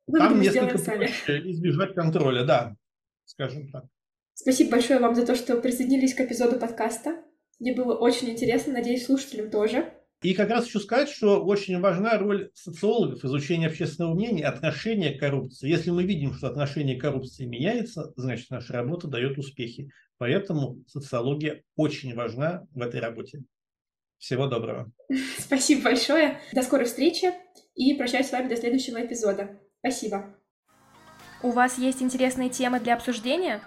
Вы 0.08 0.18
там 0.18 0.40
несколько 0.40 0.78
проще 0.78 1.48
избежать 1.48 1.94
контроля, 1.94 2.42
да, 2.44 2.74
скажем 3.24 3.70
так. 3.70 3.84
Спасибо 4.42 4.72
большое 4.72 4.98
вам 4.98 5.14
за 5.14 5.24
то, 5.24 5.36
что 5.36 5.56
присоединились 5.58 6.14
к 6.14 6.20
эпизоду 6.20 6.58
подкаста. 6.58 7.22
Мне 7.60 7.72
было 7.74 7.94
очень 7.94 8.30
интересно, 8.30 8.72
надеюсь, 8.72 9.06
слушателям 9.06 9.52
тоже. 9.52 9.92
И 10.20 10.34
как 10.34 10.50
раз 10.50 10.64
хочу 10.64 10.80
сказать, 10.80 11.08
что 11.08 11.44
очень 11.44 11.78
важна 11.78 12.18
роль 12.18 12.50
социологов, 12.52 13.24
изучения 13.24 13.68
общественного 13.68 14.14
мнения, 14.14 14.44
отношения 14.44 15.12
к 15.12 15.20
коррупции. 15.20 15.68
Если 15.68 15.90
мы 15.90 16.02
видим, 16.02 16.34
что 16.34 16.48
отношение 16.48 16.96
к 16.96 17.02
коррупции 17.02 17.44
меняется, 17.44 18.12
значит, 18.16 18.50
наша 18.50 18.72
работа 18.72 19.06
дает 19.06 19.38
успехи. 19.38 19.92
Поэтому 20.18 20.82
социология 20.88 21.62
очень 21.76 22.12
важна 22.16 22.66
в 22.74 22.82
этой 22.82 22.98
работе. 22.98 23.44
Всего 24.18 24.48
доброго. 24.48 24.90
Спасибо 25.38 25.82
большое. 25.82 26.40
До 26.52 26.62
скорой 26.62 26.86
встречи 26.86 27.32
и 27.76 27.94
прощаюсь 27.94 28.26
с 28.26 28.32
вами 28.32 28.48
до 28.48 28.56
следующего 28.56 29.06
эпизода. 29.06 29.60
Спасибо. 29.78 30.34
У 31.44 31.50
вас 31.50 31.78
есть 31.78 32.02
интересные 32.02 32.50
темы 32.50 32.80
для 32.80 32.94
обсуждения? 32.94 33.62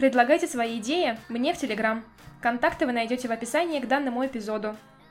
Предлагайте 0.00 0.46
свои 0.46 0.78
идеи 0.78 1.18
мне 1.28 1.52
в 1.52 1.58
Телеграм. 1.58 2.02
Контакты 2.40 2.86
вы 2.86 2.92
найдете 2.92 3.28
в 3.28 3.32
описании 3.32 3.80
к 3.80 3.86
данному 3.86 4.24
эпизоду. 4.24 4.74